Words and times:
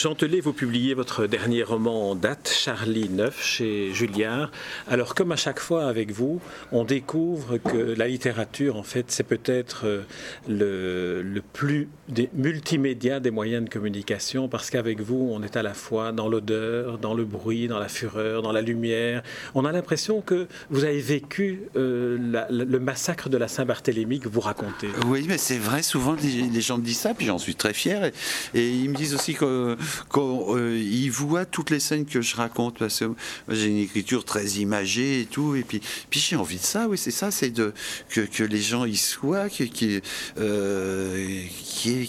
Jean 0.00 0.14
Telet, 0.14 0.40
vous 0.40 0.54
publiez 0.54 0.94
votre 0.94 1.26
dernier 1.26 1.62
roman 1.62 2.08
en 2.08 2.14
date, 2.14 2.39
Charlie 2.52 3.08
9, 3.08 3.42
chez 3.42 3.92
Julliard. 3.92 4.50
Alors, 4.88 5.14
comme 5.14 5.32
à 5.32 5.36
chaque 5.36 5.60
fois 5.60 5.86
avec 5.86 6.10
vous, 6.10 6.40
on 6.72 6.84
découvre 6.84 7.58
que 7.58 7.94
la 7.96 8.08
littérature, 8.08 8.76
en 8.76 8.82
fait, 8.82 9.06
c'est 9.08 9.24
peut-être 9.24 9.86
euh, 9.86 11.22
le, 11.22 11.42
plus 11.52 11.88
des 12.08 12.28
multimédia 12.34 13.20
des 13.20 13.30
moyens 13.30 13.64
de 13.64 13.70
communication, 13.70 14.48
parce 14.48 14.70
qu'avec 14.70 15.00
vous, 15.00 15.30
on 15.32 15.42
est 15.42 15.56
à 15.56 15.62
la 15.62 15.74
fois 15.74 16.12
dans 16.12 16.28
l'odeur, 16.28 16.98
dans 16.98 17.14
le 17.14 17.24
bruit, 17.24 17.68
dans 17.68 17.78
la 17.78 17.88
fureur, 17.88 18.42
dans 18.42 18.52
la 18.52 18.62
lumière. 18.62 19.22
On 19.54 19.64
a 19.64 19.72
l'impression 19.72 20.20
que 20.20 20.46
vous 20.70 20.84
avez 20.84 21.00
vécu 21.00 21.62
euh, 21.76 22.46
le 22.50 22.78
massacre 22.78 23.28
de 23.28 23.36
la 23.36 23.48
Saint-Barthélemy 23.48 24.20
que 24.20 24.28
vous 24.28 24.40
racontez. 24.40 24.88
Oui, 25.06 25.24
mais 25.28 25.38
c'est 25.38 25.58
vrai, 25.58 25.82
souvent 25.82 26.16
les, 26.22 26.60
gens 26.60 26.78
me 26.78 26.84
disent 26.84 27.00
ça, 27.00 27.14
puis 27.14 27.26
j'en 27.26 27.38
suis 27.38 27.54
très 27.54 27.72
fier. 27.72 28.10
Et, 28.54 28.70
ils 28.70 28.88
me 28.88 28.94
disent 28.94 29.14
aussi 29.14 29.34
quand 29.34 30.56
euh, 30.56 30.76
voit 31.10 31.44
toutes 31.44 31.70
les 31.70 31.80
scènes 31.80 32.06
que 32.06 32.20
je 32.20 32.36
raconte 32.40 32.78
parce 32.78 33.00
que 33.00 33.06
j'ai 33.48 33.66
une 33.66 33.78
écriture 33.78 34.24
très 34.24 34.46
imagée 34.46 35.20
et 35.20 35.26
tout 35.26 35.54
et 35.54 35.62
puis 35.62 35.80
puis 36.08 36.20
j'ai 36.20 36.36
envie 36.36 36.56
de 36.56 36.62
ça 36.62 36.88
oui 36.88 36.98
c'est 36.98 37.10
ça 37.10 37.30
c'est 37.30 37.50
de 37.50 37.72
que, 38.08 38.42
les 38.42 38.60
gens 38.60 38.84
y 38.84 38.96
soient 38.96 39.48
qu'ils 39.48 40.02
euh, 40.38 41.42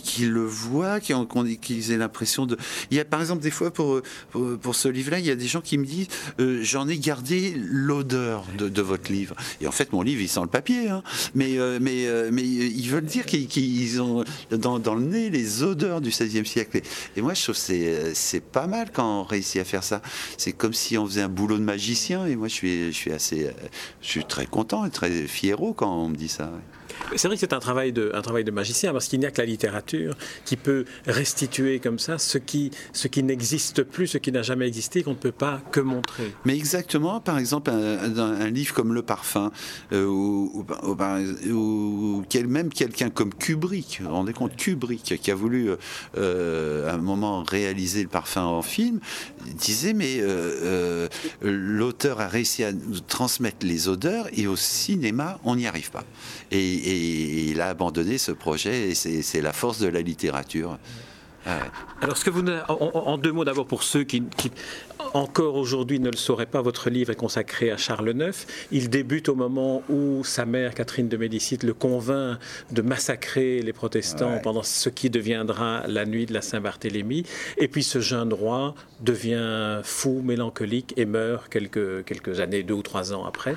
qui, 0.03 0.25
le 0.25 0.43
voient 0.43 0.99
qu'ils 0.99 1.91
aient 1.91 1.97
l'impression 1.97 2.45
de 2.45 2.57
il 2.89 2.97
y 2.97 2.99
a 2.99 3.05
par 3.05 3.19
exemple 3.19 3.41
des 3.41 3.51
fois 3.51 3.71
pour 3.71 4.01
pour, 4.31 4.75
ce 4.75 4.87
livre 4.87 5.11
là 5.11 5.19
il 5.19 5.25
y 5.25 5.31
a 5.31 5.35
des 5.35 5.47
gens 5.47 5.61
qui 5.61 5.77
me 5.77 5.85
disent 5.85 6.07
euh, 6.39 6.59
j'en 6.63 6.87
ai 6.87 6.97
gardé 6.97 7.53
l'odeur 7.57 8.45
de, 8.57 8.69
de, 8.69 8.81
votre 8.81 9.11
livre 9.11 9.35
et 9.59 9.67
en 9.67 9.71
fait 9.71 9.91
mon 9.91 10.01
livre 10.01 10.21
il 10.21 10.29
sent 10.29 10.41
le 10.41 10.47
papier 10.47 10.89
hein. 10.89 11.03
mais 11.35 11.57
euh, 11.57 11.77
mais 11.81 12.07
mais 12.31 12.43
ils 12.43 12.89
veulent 12.89 13.05
dire 13.05 13.25
qu'ils 13.25 14.01
ont 14.01 14.23
dans, 14.51 14.95
le 14.95 15.01
nez 15.01 15.29
les 15.29 15.63
odeurs 15.63 16.01
du 16.01 16.09
XVIe 16.09 16.45
siècle 16.45 16.77
et, 16.77 16.83
et 17.17 17.21
moi 17.21 17.33
je 17.33 17.43
trouve 17.43 17.55
c'est 17.55 18.13
c'est 18.13 18.41
pas 18.41 18.67
mal 18.67 18.89
quand 18.93 19.21
on 19.21 19.23
réussit 19.23 19.61
à 19.61 19.65
faire 19.65 19.83
ça. 19.83 20.01
C'est 20.37 20.51
comme 20.51 20.73
si 20.73 20.97
on 20.97 21.05
faisait 21.05 21.21
un 21.21 21.29
boulot 21.29 21.57
de 21.57 21.63
magicien. 21.63 22.25
Et 22.25 22.35
moi, 22.35 22.47
je 22.47 22.91
suis, 22.91 23.11
assez, 23.11 23.47
euh, 23.47 23.51
je 24.01 24.07
suis 24.07 24.25
très 24.25 24.45
content 24.45 24.85
et 24.85 24.89
très 24.89 25.09
fiero 25.27 25.73
quand 25.73 25.93
on 25.93 26.09
me 26.09 26.15
dit 26.15 26.29
ça. 26.29 26.51
C'est 27.15 27.27
vrai 27.27 27.35
que 27.35 27.39
c'est 27.39 27.53
un 27.53 27.59
travail 27.59 27.91
de, 27.91 28.51
magicien, 28.51 28.91
parce 28.91 29.07
qu'il 29.07 29.19
n'y 29.19 29.25
a 29.25 29.31
que 29.31 29.41
la 29.41 29.45
littérature 29.45 30.15
qui 30.45 30.55
peut 30.55 30.85
restituer 31.07 31.79
comme 31.79 31.99
ça 31.99 32.17
ce 32.17 32.37
qui, 32.37 32.71
n'existe 33.23 33.83
plus, 33.83 34.07
ce 34.07 34.17
qui 34.17 34.31
n'a 34.31 34.41
jamais 34.41 34.67
existé, 34.67 35.03
qu'on 35.03 35.11
ne 35.11 35.15
peut 35.15 35.31
pas 35.31 35.61
que 35.71 35.79
montrer. 35.79 36.33
Mais 36.45 36.55
exactement, 36.55 37.19
par 37.19 37.37
exemple, 37.37 37.69
un, 37.71 38.49
livre 38.49 38.73
comme 38.73 38.93
Le 38.93 39.01
Parfum, 39.01 39.51
euh, 39.93 40.05
ou, 40.05 40.65
même 42.47 42.69
quelqu'un 42.69 43.09
comme 43.09 43.33
Kubrick, 43.33 43.99
vous 44.01 44.07
vous 44.07 44.13
rendez 44.13 44.33
compte, 44.33 44.55
Kubrick, 44.55 45.19
qui 45.21 45.31
a 45.31 45.35
voulu 45.35 45.69
euh, 46.17 46.89
à 46.89 46.93
un 46.93 46.97
moment 46.97 47.43
réaliser 47.43 48.03
Le 48.03 48.09
Parfum 48.09 48.43
en 48.43 48.61
film, 48.61 48.99
disait, 49.55 49.93
mais 49.93 50.17
euh, 50.21 51.07
l'auteur 51.41 52.21
a 52.21 52.27
réussi 52.27 52.63
à 52.63 52.71
transmettre 53.07 53.65
les 53.65 53.87
odeurs, 53.87 54.27
et 54.33 54.47
au 54.47 54.55
cinéma, 54.55 55.39
on 55.43 55.55
n'y 55.55 55.67
arrive 55.67 55.91
pas. 55.91 56.03
Il 56.95 57.61
a 57.61 57.69
abandonné 57.69 58.17
ce 58.17 58.31
projet 58.31 58.89
et 58.89 58.95
c'est 58.95 59.41
la 59.41 59.53
force 59.53 59.79
de 59.79 59.87
la 59.87 60.01
littérature. 60.01 60.77
Alors, 62.01 62.17
ce 62.17 62.25
que 62.25 62.29
vous, 62.29 62.43
en, 62.67 63.17
deux 63.17 63.31
mots 63.31 63.45
d'abord 63.45 63.65
pour 63.65 63.83
ceux 63.83 64.03
qui, 64.03 64.23
encore 65.13 65.55
aujourd'hui 65.55 65.99
ne 65.99 66.09
le 66.09 66.17
sauraient 66.17 66.45
pas, 66.45 66.61
votre 66.61 66.89
livre 66.89 67.11
est 67.11 67.15
consacré 67.15 67.71
à 67.71 67.77
Charles 67.77 68.13
IX. 68.15 68.45
Il 68.71 68.89
débute 68.89 69.29
au 69.29 69.35
moment 69.35 69.83
où 69.89 70.23
sa 70.23 70.45
mère, 70.45 70.73
Catherine 70.73 71.09
de 71.09 71.17
Médicis, 71.17 71.59
le 71.63 71.73
convainc 71.73 72.37
de 72.71 72.81
massacrer 72.81 73.61
les 73.61 73.73
protestants 73.73 74.39
pendant 74.41 74.63
ce 74.63 74.89
qui 74.89 75.09
deviendra 75.09 75.83
la 75.87 76.05
nuit 76.05 76.25
de 76.25 76.33
la 76.33 76.41
Saint-Barthélemy. 76.41 77.23
Et 77.57 77.67
puis 77.67 77.83
ce 77.83 77.99
jeune 77.99 78.33
roi 78.33 78.75
devient 79.01 79.81
fou, 79.83 80.21
mélancolique 80.23 80.93
et 80.97 81.05
meurt 81.05 81.49
quelques, 81.49 82.05
quelques 82.05 82.39
années, 82.39 82.63
deux 82.63 82.75
ou 82.75 82.83
trois 82.83 83.13
ans 83.13 83.25
après. 83.25 83.55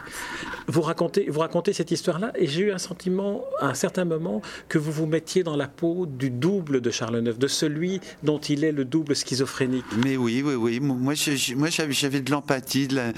Vous 0.67 0.83
racontez, 0.83 1.27
vous 1.29 1.41
racontez 1.41 1.73
cette 1.73 1.91
histoire-là 1.91 2.33
et 2.35 2.47
j'ai 2.47 2.63
eu 2.63 2.73
un 2.73 2.79
sentiment, 2.79 3.45
à 3.61 3.69
un 3.69 3.75
certain 3.75 4.05
moment, 4.05 4.43
que 4.69 4.79
vous 4.79 4.93
vous 4.93 5.07
mettiez 5.07 5.43
dans 5.43 5.57
la 5.57 5.69
peau 5.69 6.07
du 6.07 6.31
double 6.31 6.81
de 6.81 6.91
Charles 6.91 7.23
IX, 7.25 7.39
de 7.39 7.47
celui 7.47 8.01
dont 8.23 8.39
il 8.39 8.65
est 8.65 8.73
le 8.73 8.85
double 8.85 9.15
schizophrénique. 9.15 9.85
Mais 10.05 10.17
oui, 10.17 10.43
oui, 10.45 10.55
oui. 10.55 10.81
Moi, 10.81 11.15
j'avais 11.91 12.21
de 12.21 12.31
l'empathie, 12.31 12.89
de 12.89 13.13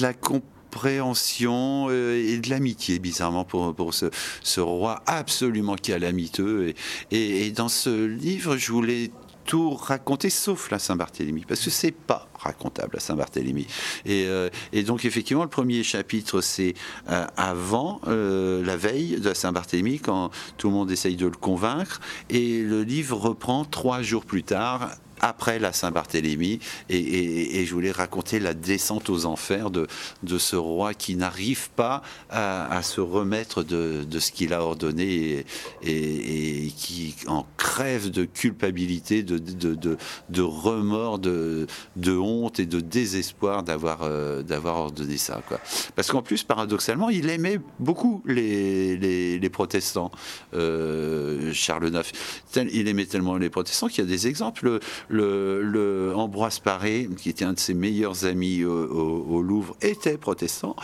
la, 0.00 0.14
compréhension 0.14 1.88
euh, 1.90 2.16
et 2.16 2.38
de 2.38 2.48
l'amitié, 2.50 2.98
bizarrement, 2.98 3.44
pour, 3.44 3.94
ce, 3.94 4.60
roi 4.60 5.02
absolument 5.06 5.76
calamiteux. 5.76 6.74
Et, 7.10 7.50
dans 7.52 7.68
ce 7.68 8.06
livre, 8.06 8.56
je 8.56 8.72
voulais 8.72 9.10
tout 9.44 9.70
raconter 9.70 10.30
sauf 10.30 10.70
la 10.70 10.78
Saint-Barthélemy, 10.78 11.44
parce 11.48 11.64
que 11.64 11.70
c'est 11.70 11.90
pas 11.90 12.28
racontable 12.38 12.90
la 12.94 13.00
Saint-Barthélemy. 13.00 13.66
Et, 14.06 14.26
euh, 14.26 14.48
et, 14.72 14.84
donc 14.84 15.04
effectivement, 15.04 15.42
le 15.42 15.48
premier 15.48 15.82
chapitre, 15.82 16.40
c'est 16.40 16.74
euh, 17.10 17.26
avant 17.36 18.00
la 18.06 18.76
veille 18.76 19.18
de 19.20 19.28
la 19.28 19.34
Saint-Barthélemy, 19.34 19.98
quand 19.98 20.30
tout 20.58 20.68
le 20.68 20.74
monde 20.74 20.90
essaye 20.92 21.16
de 21.16 21.26
le 21.26 21.32
convaincre, 21.32 22.00
et 22.30 22.62
le 22.62 22.84
livre 22.84 23.16
reprend 23.16 23.64
trois 23.64 24.02
jours 24.02 24.24
plus 24.24 24.44
tard 24.44 24.92
après 25.22 25.58
la 25.58 25.72
Saint-Barthélemy, 25.72 26.58
et, 26.90 27.64
je 27.64 27.72
voulais 27.72 27.92
raconter 27.92 28.40
la 28.40 28.54
descente 28.54 29.08
aux 29.08 29.24
enfers 29.24 29.70
de, 29.70 29.86
de 30.24 30.38
ce 30.38 30.56
roi 30.56 30.94
qui 30.94 31.14
n'arrive 31.14 31.70
pas 31.70 32.02
à, 32.28 32.82
se 32.82 33.00
remettre 33.00 33.62
de, 33.62 34.04
de 34.04 34.18
ce 34.18 34.32
qu'il 34.32 34.52
a 34.52 34.62
ordonné 34.62 35.44
et, 35.82 36.72
qui 36.76 37.14
en 37.28 37.46
crève 37.56 38.10
de 38.10 38.24
culpabilité, 38.24 39.22
de, 39.22 39.38
de, 39.38 39.96
de 40.28 40.42
remords, 40.42 41.18
de, 41.18 41.66
honte 42.08 42.58
et 42.58 42.66
de 42.66 42.80
désespoir 42.80 43.62
d'avoir 43.62 44.00
euh, 44.02 44.42
d'avoir 44.42 44.76
ordonné 44.76 45.16
ça. 45.16 45.40
Quoi. 45.46 45.60
Parce 45.94 46.10
qu'en 46.10 46.22
plus, 46.22 46.42
paradoxalement, 46.42 47.10
il 47.10 47.30
aimait 47.30 47.60
beaucoup 47.78 48.22
les, 48.26 48.96
les, 48.96 49.38
les 49.38 49.50
protestants, 49.50 50.10
euh, 50.54 51.52
Charles 51.52 51.92
IX. 51.94 52.68
Il 52.72 52.88
aimait 52.88 53.06
tellement 53.06 53.36
les 53.36 53.50
protestants 53.50 53.88
qu'il 53.88 54.04
y 54.04 54.06
a 54.06 54.10
des 54.10 54.26
exemples 54.26 54.80
le, 55.12 56.12
Ambroise 56.14 56.58
Paré, 56.58 57.08
qui 57.16 57.28
était 57.28 57.44
un 57.44 57.52
de 57.52 57.58
ses 57.58 57.74
meilleurs 57.74 58.24
amis 58.24 58.64
au, 58.64 59.42
Louvre, 59.42 59.76
était 59.80 60.18
protestant. 60.18 60.76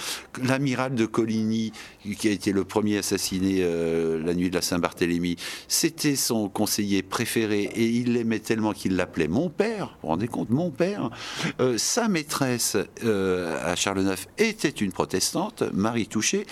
L'amiral 0.43 0.95
de 0.95 1.07
Coligny, 1.07 1.73
qui 2.19 2.29
a 2.29 2.31
été 2.31 2.53
le 2.53 2.65
premier 2.65 2.99
assassiné 2.99 3.59
euh, 3.61 4.23
la 4.23 4.35
nuit 4.35 4.51
de 4.51 4.55
la 4.55 4.63
Saint-Barthélemy, 4.63 5.37
c'était 5.69 6.17
son 6.17 6.49
conseiller 6.49 7.03
préféré 7.03 7.63
et 7.75 7.87
il 7.87 8.15
l'aimait 8.15 8.39
tellement 8.39 8.73
qu'il 8.73 8.97
l'appelait 8.97 9.29
mon 9.29 9.49
père. 9.49 9.87
Vous 9.87 9.99
vous 10.03 10.09
rendez 10.09 10.29
compte, 10.29 10.51
mon 10.51 10.71
père. 10.71 11.11
Euh, 11.61 11.79
sa 11.79 12.09
maîtresse 12.09 12.77
euh, 13.05 13.57
à 13.65 13.77
Charles 13.77 14.03
IX 14.03 14.27
était 14.39 14.69
une 14.69 14.93
protestante, 14.93 15.63
Marie 15.73 16.07
Touché 16.07 16.47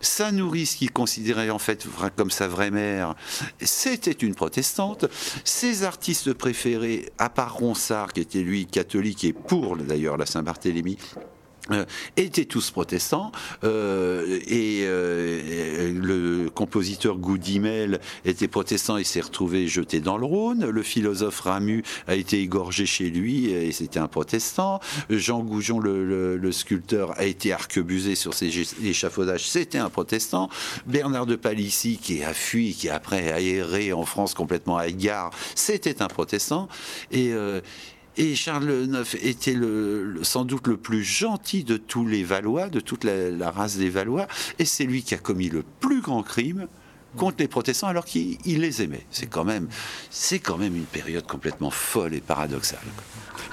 sa 0.00 0.32
nourrice, 0.32 0.76
qu'il 0.76 0.92
considérait 0.92 1.50
en 1.50 1.58
fait 1.58 1.86
comme 2.16 2.30
sa 2.30 2.48
vraie 2.48 2.70
mère, 2.70 3.14
c'était 3.60 4.12
une 4.12 4.34
protestante. 4.34 5.06
Ses 5.44 5.84
artistes 5.84 6.32
préférés, 6.32 7.10
à 7.18 7.28
part 7.28 7.56
Ronsard, 7.56 8.12
qui 8.12 8.20
était 8.20 8.42
lui 8.42 8.66
catholique 8.66 9.24
et 9.24 9.32
pour 9.32 9.76
d'ailleurs 9.76 10.16
la 10.16 10.26
Saint-Barthélemy, 10.26 10.98
euh, 11.72 11.84
étaient 12.16 12.44
tous 12.44 12.70
protestants 12.70 13.32
euh, 13.64 14.38
et 14.46 14.82
euh, 14.84 15.92
le 15.92 16.48
compositeur 16.48 17.16
Goudimel 17.18 18.00
était 18.24 18.46
protestant 18.46 18.98
et 18.98 19.04
s'est 19.04 19.20
retrouvé 19.20 19.66
jeté 19.66 20.00
dans 20.00 20.16
le 20.16 20.26
Rhône. 20.26 20.66
Le 20.66 20.82
philosophe 20.82 21.40
Ramu 21.40 21.82
a 22.06 22.14
été 22.14 22.40
égorgé 22.40 22.86
chez 22.86 23.10
lui 23.10 23.50
et 23.50 23.72
c'était 23.72 23.98
un 23.98 24.06
protestant. 24.06 24.80
Jean 25.10 25.40
Goujon, 25.40 25.80
le, 25.80 26.36
le, 26.36 26.52
sculpteur, 26.52 27.18
a 27.18 27.24
été 27.24 27.52
arquebusé 27.52 28.14
sur 28.14 28.32
ses 28.32 28.52
échafaudages, 28.84 29.48
c'était 29.48 29.78
un 29.78 29.90
protestant. 29.90 30.48
Bernard 30.86 31.26
de 31.26 31.36
Palissy, 31.36 31.98
qui 31.98 32.22
a 32.22 32.32
fui, 32.32 32.74
qui 32.74 32.88
après 32.88 33.32
a 33.32 33.40
erré 33.40 33.92
en 33.92 34.04
France 34.04 34.34
complètement 34.34 34.76
à 34.76 34.86
égard, 34.86 35.30
c'était 35.54 36.00
un 36.00 36.08
protestant. 36.08 36.68
Et, 37.10 37.32
et 38.16 38.34
Charles 38.34 38.88
IX 38.88 39.14
était 39.22 39.56
sans 40.22 40.44
doute 40.44 40.66
le 40.66 40.76
plus 40.76 41.02
gentil 41.02 41.64
de 41.64 41.76
tous 41.76 42.06
les 42.06 42.24
Valois, 42.24 42.68
de 42.68 42.80
toute 42.80 43.04
la 43.04 43.50
race 43.50 43.76
des 43.76 43.90
Valois, 43.90 44.26
et 44.58 44.64
c'est 44.64 44.84
lui 44.84 45.02
qui 45.02 45.14
a 45.14 45.18
commis 45.18 45.48
le 45.48 45.62
plus 45.80 46.00
grand 46.00 46.22
crime 46.22 46.66
contre 47.16 47.36
les 47.38 47.48
protestants 47.48 47.88
alors 47.88 48.04
qu'il 48.04 48.38
les 48.44 48.82
aimait. 48.82 49.06
C'est 49.10 49.26
quand 49.26 49.46
c'est 50.10 50.38
quand 50.38 50.58
même 50.58 50.76
une 50.76 50.84
période 50.84 51.26
complètement 51.26 51.70
folle 51.70 52.14
et 52.14 52.20
paradoxale. 52.20 52.80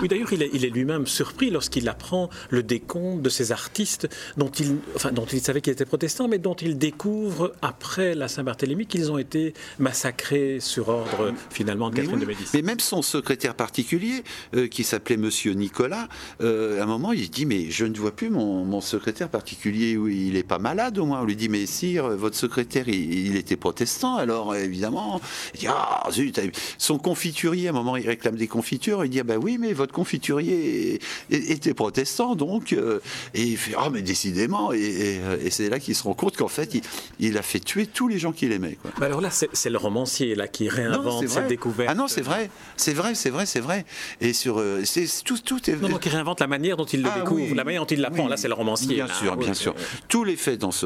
Oui, 0.02 0.08
d'ailleurs, 0.08 0.34
il 0.34 0.42
est, 0.42 0.70
lui-même 0.70 1.08
surpris 1.08 1.50
lorsqu'il 1.50 1.88
apprend 1.88 2.30
le 2.50 2.64
décompte 2.64 3.22
de 3.22 3.30
ces 3.30 3.52
artistes 3.52 4.10
dont 4.38 4.50
il, 4.50 4.78
enfin, 4.96 5.12
dont 5.12 5.26
il 5.26 5.40
savait 5.40 5.62
qu'ils 5.62 5.74
étaient 5.74 5.86
protestants, 5.86 6.28
mais 6.28 6.40
dont 6.40 6.56
il 6.56 6.78
découvre 6.78 7.54
après 7.62 8.16
la 8.16 8.28
Saint-Barthélemy 8.28 8.86
qu'ils 8.86 9.12
ont 9.12 9.18
été 9.18 9.54
massacrés 9.80 10.60
sur 10.60 10.90
ordre 10.90 11.34
finalement 11.50 11.90
de 11.90 11.96
Catherine 11.96 12.20
de 12.20 12.26
Médicis. 12.26 12.50
Mais 12.54 12.62
même 12.62 12.80
son 12.80 13.02
secrétaire 13.02 13.56
particulier, 13.56 14.24
euh, 14.56 14.68
qui 14.68 14.84
s'appelait 14.84 15.18
Monsieur 15.18 15.54
Nicolas, 15.54 16.08
euh, 16.42 16.80
à 16.80 16.84
un 16.84 16.88
moment, 16.88 17.12
il 17.12 17.30
dit 17.30 17.46
mais 17.46 17.70
je 17.70 17.86
ne 17.86 17.98
vois 17.98 18.16
plus 18.16 18.30
mon, 18.30 18.82
secrétaire 18.82 19.30
particulier, 19.30 19.92
il 19.92 20.34
n'est 20.34 20.44
pas 20.44 20.60
malade 20.60 20.98
au 20.98 21.06
moins. 21.06 21.22
On 21.22 21.26
lui 21.26 21.36
dit 21.36 21.50
mais 21.50 21.66
sire, 21.66 22.10
votre 22.10 22.36
secrétaire, 22.36 22.90
il, 22.90 23.28
il 23.28 23.36
était 23.38 23.44
était 23.44 23.58
protestant, 23.58 24.16
alors 24.16 24.56
évidemment, 24.56 25.22
il 25.54 25.62
dit 25.62 25.68
Ah, 25.68 26.08
zut, 26.12 26.40
son 26.78 26.98
confiturier, 26.98 27.68
à 27.68 27.72
un 27.72 27.74
moment, 27.74 27.98
il 27.98 28.08
réclame 28.08 28.36
des 28.36 28.48
confitures, 28.48 29.06
il 29.06 29.10
dit 29.10 29.20
ah, 29.20 29.24
Ben 29.24 29.38
oui, 29.38 29.58
mais 29.60 29.73
votre 29.74 29.94
confiturier 29.94 31.00
était 31.30 31.74
protestant, 31.74 32.36
donc. 32.36 32.74
Euh, 32.74 33.00
et 33.34 33.44
il 33.44 33.58
fait 33.58 33.74
Ah, 33.78 33.90
mais 33.92 34.02
décidément, 34.02 34.72
et, 34.74 35.20
c'est 35.50 35.70
là 35.70 35.80
qu'il 35.80 35.96
se 35.96 36.04
rend 36.04 36.14
compte 36.14 36.38
qu'en 36.38 36.48
fait, 36.48 36.78
il, 37.20 37.38
a 37.38 37.42
fait 37.42 37.60
tuer 37.60 37.86
tous 37.86 38.08
les 38.08 38.20
gens 38.20 38.32
qu'il 38.32 38.52
aimait. 38.52 38.78
Quoi. 38.82 38.92
alors 39.06 39.22
là, 39.22 39.30
c'est 39.32 39.70
le 39.70 39.78
romancier 39.78 40.36
là, 40.36 40.48
qui 40.48 40.70
réinvente 40.70 41.28
cette 41.28 41.48
découverte. 41.48 41.90
Ah 41.92 41.96
non, 41.96 42.08
c'est 42.08 42.22
vrai, 42.22 42.50
c'est 42.78 42.94
vrai, 42.94 43.16
c'est 43.16 43.30
vrai, 43.30 43.46
c'est 43.46 43.60
vrai. 43.60 43.86
Et 44.22 44.34
sur. 44.34 44.60
Euh, 44.60 44.82
c'est 44.86 45.08
tout, 45.24 45.38
tout 45.38 45.70
est. 45.70 45.76
Non, 45.76 45.90
non, 45.90 45.98
qui 45.98 46.10
réinvente 46.10 46.40
la 46.40 46.48
manière 46.48 46.78
dont 46.78 46.86
il 46.86 47.02
le 47.02 47.10
ah 47.14 47.20
découvre, 47.20 47.56
la 47.56 47.64
manière 47.64 47.82
dont 47.82 47.88
il 47.88 48.02
l'apprend. 48.02 48.28
là, 48.28 48.38
c'est 48.38 48.48
le 48.48 48.54
romancier. 48.54 48.96
Bien 48.96 49.08
sûr, 49.08 49.36
bien 49.38 49.54
sûr. 49.54 49.76
Tous 50.08 50.24
les 50.24 50.36
faits 50.36 50.60
dans 50.60 50.72
ce 50.72 50.86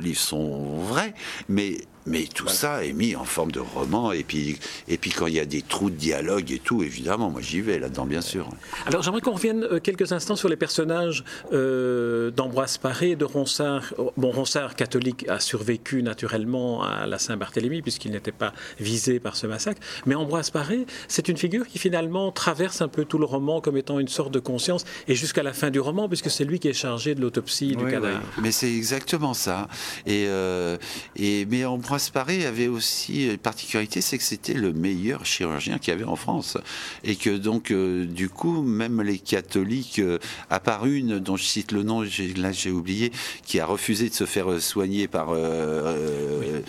livre 0.00 0.20
sont 0.20 0.76
vrais, 0.78 1.14
mais 1.48 1.78
mais 2.06 2.24
tout 2.32 2.48
ça 2.48 2.84
est 2.84 2.92
mis 2.92 3.16
en 3.16 3.24
forme 3.24 3.50
de 3.52 3.60
roman. 3.60 4.12
Et 4.12 4.22
puis, 4.22 4.58
et 4.88 4.96
puis 4.96 5.10
quand 5.10 5.26
il 5.26 5.34
y 5.34 5.40
a 5.40 5.44
des 5.44 5.62
trous 5.62 5.90
de 5.90 5.96
dialogue 5.96 6.52
et 6.52 6.58
tout, 6.58 6.82
évidemment, 6.82 7.30
moi 7.30 7.40
j'y 7.40 7.60
vais 7.60 7.78
là-dedans, 7.78 8.06
bien 8.06 8.20
sûr. 8.20 8.48
Alors 8.86 9.02
j'aimerais 9.02 9.20
qu'on 9.20 9.32
revienne 9.32 9.64
euh, 9.64 9.80
quelques 9.80 10.12
instants 10.12 10.36
sur 10.36 10.48
les 10.48 10.56
personnages 10.56 11.24
euh, 11.52 12.30
d'Ambroise 12.30 12.78
Paré 12.78 13.16
de 13.16 13.24
Ronsard. 13.24 13.94
Bon, 14.16 14.30
Ronsard, 14.30 14.76
catholique, 14.76 15.28
a 15.28 15.40
survécu 15.40 16.02
naturellement 16.02 16.82
à 16.82 17.06
la 17.06 17.18
Saint-Barthélemy, 17.18 17.82
puisqu'il 17.82 18.12
n'était 18.12 18.32
pas 18.32 18.52
visé 18.78 19.18
par 19.20 19.36
ce 19.36 19.46
massacre. 19.46 19.80
Mais 20.06 20.14
Ambroise 20.14 20.50
Paré, 20.50 20.86
c'est 21.08 21.28
une 21.28 21.36
figure 21.36 21.66
qui 21.66 21.78
finalement 21.78 22.30
traverse 22.32 22.80
un 22.80 22.88
peu 22.88 23.04
tout 23.04 23.18
le 23.18 23.24
roman 23.24 23.60
comme 23.60 23.76
étant 23.76 23.98
une 23.98 24.08
sorte 24.08 24.32
de 24.32 24.38
conscience, 24.38 24.84
et 25.08 25.14
jusqu'à 25.14 25.42
la 25.42 25.52
fin 25.52 25.70
du 25.70 25.80
roman, 25.80 26.08
puisque 26.08 26.30
c'est 26.30 26.44
lui 26.44 26.58
qui 26.60 26.68
est 26.68 26.72
chargé 26.72 27.14
de 27.14 27.20
l'autopsie 27.20 27.74
du 27.74 27.84
cadavre. 27.84 28.20
Mais 28.40 28.52
c'est 28.52 28.72
exactement 28.72 29.34
ça. 29.34 29.68
Et, 30.06 30.26
euh, 30.28 30.76
et, 31.16 31.46
mais 31.46 31.64
Ambroise 31.64 31.95
Paré 32.12 32.46
avait 32.46 32.68
aussi 32.68 33.26
une 33.26 33.38
particularité, 33.38 34.00
c'est 34.00 34.18
que 34.18 34.24
c'était 34.24 34.54
le 34.54 34.72
meilleur 34.72 35.24
chirurgien 35.24 35.78
qu'il 35.78 35.92
y 35.92 35.96
avait 35.96 36.04
en 36.04 36.16
France. 36.16 36.58
Et 37.04 37.16
que 37.16 37.30
donc, 37.30 37.70
euh, 37.70 38.04
du 38.04 38.28
coup, 38.28 38.62
même 38.62 39.02
les 39.02 39.18
catholiques, 39.18 39.98
euh, 39.98 40.18
à 40.50 40.60
part 40.60 40.86
une 40.86 41.18
dont 41.18 41.36
je 41.36 41.44
cite 41.44 41.72
le 41.72 41.82
nom, 41.82 42.02
là 42.36 42.52
j'ai 42.52 42.70
oublié, 42.70 43.12
qui 43.44 43.60
a 43.60 43.66
refusé 43.66 44.08
de 44.08 44.14
se 44.14 44.24
faire 44.24 44.60
soigner 44.60 45.08
par, 45.08 45.28
euh, 45.30 46.60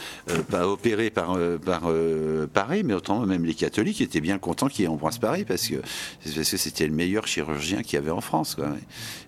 opérer 0.64 1.10
par, 1.10 1.38
par 1.64 1.92
Paré, 2.54 2.84
mais 2.84 2.94
autant 2.94 3.26
même 3.26 3.46
les 3.46 3.54
catholiques 3.54 4.02
étaient 4.02 4.22
bien 4.22 4.38
contents 4.38 4.68
qu'il 4.68 4.84
y 4.84 4.86
ait 4.86 4.88
Ambroise 4.90 5.18
Paré 5.18 5.46
parce 5.46 5.68
que 5.68 5.76
c'était 6.24 6.88
le 6.88 6.94
meilleur 6.94 7.28
chirurgien 7.28 7.82
qu'il 7.84 7.94
y 7.94 7.98
avait 7.98 8.12
en 8.12 8.22
France. 8.22 8.58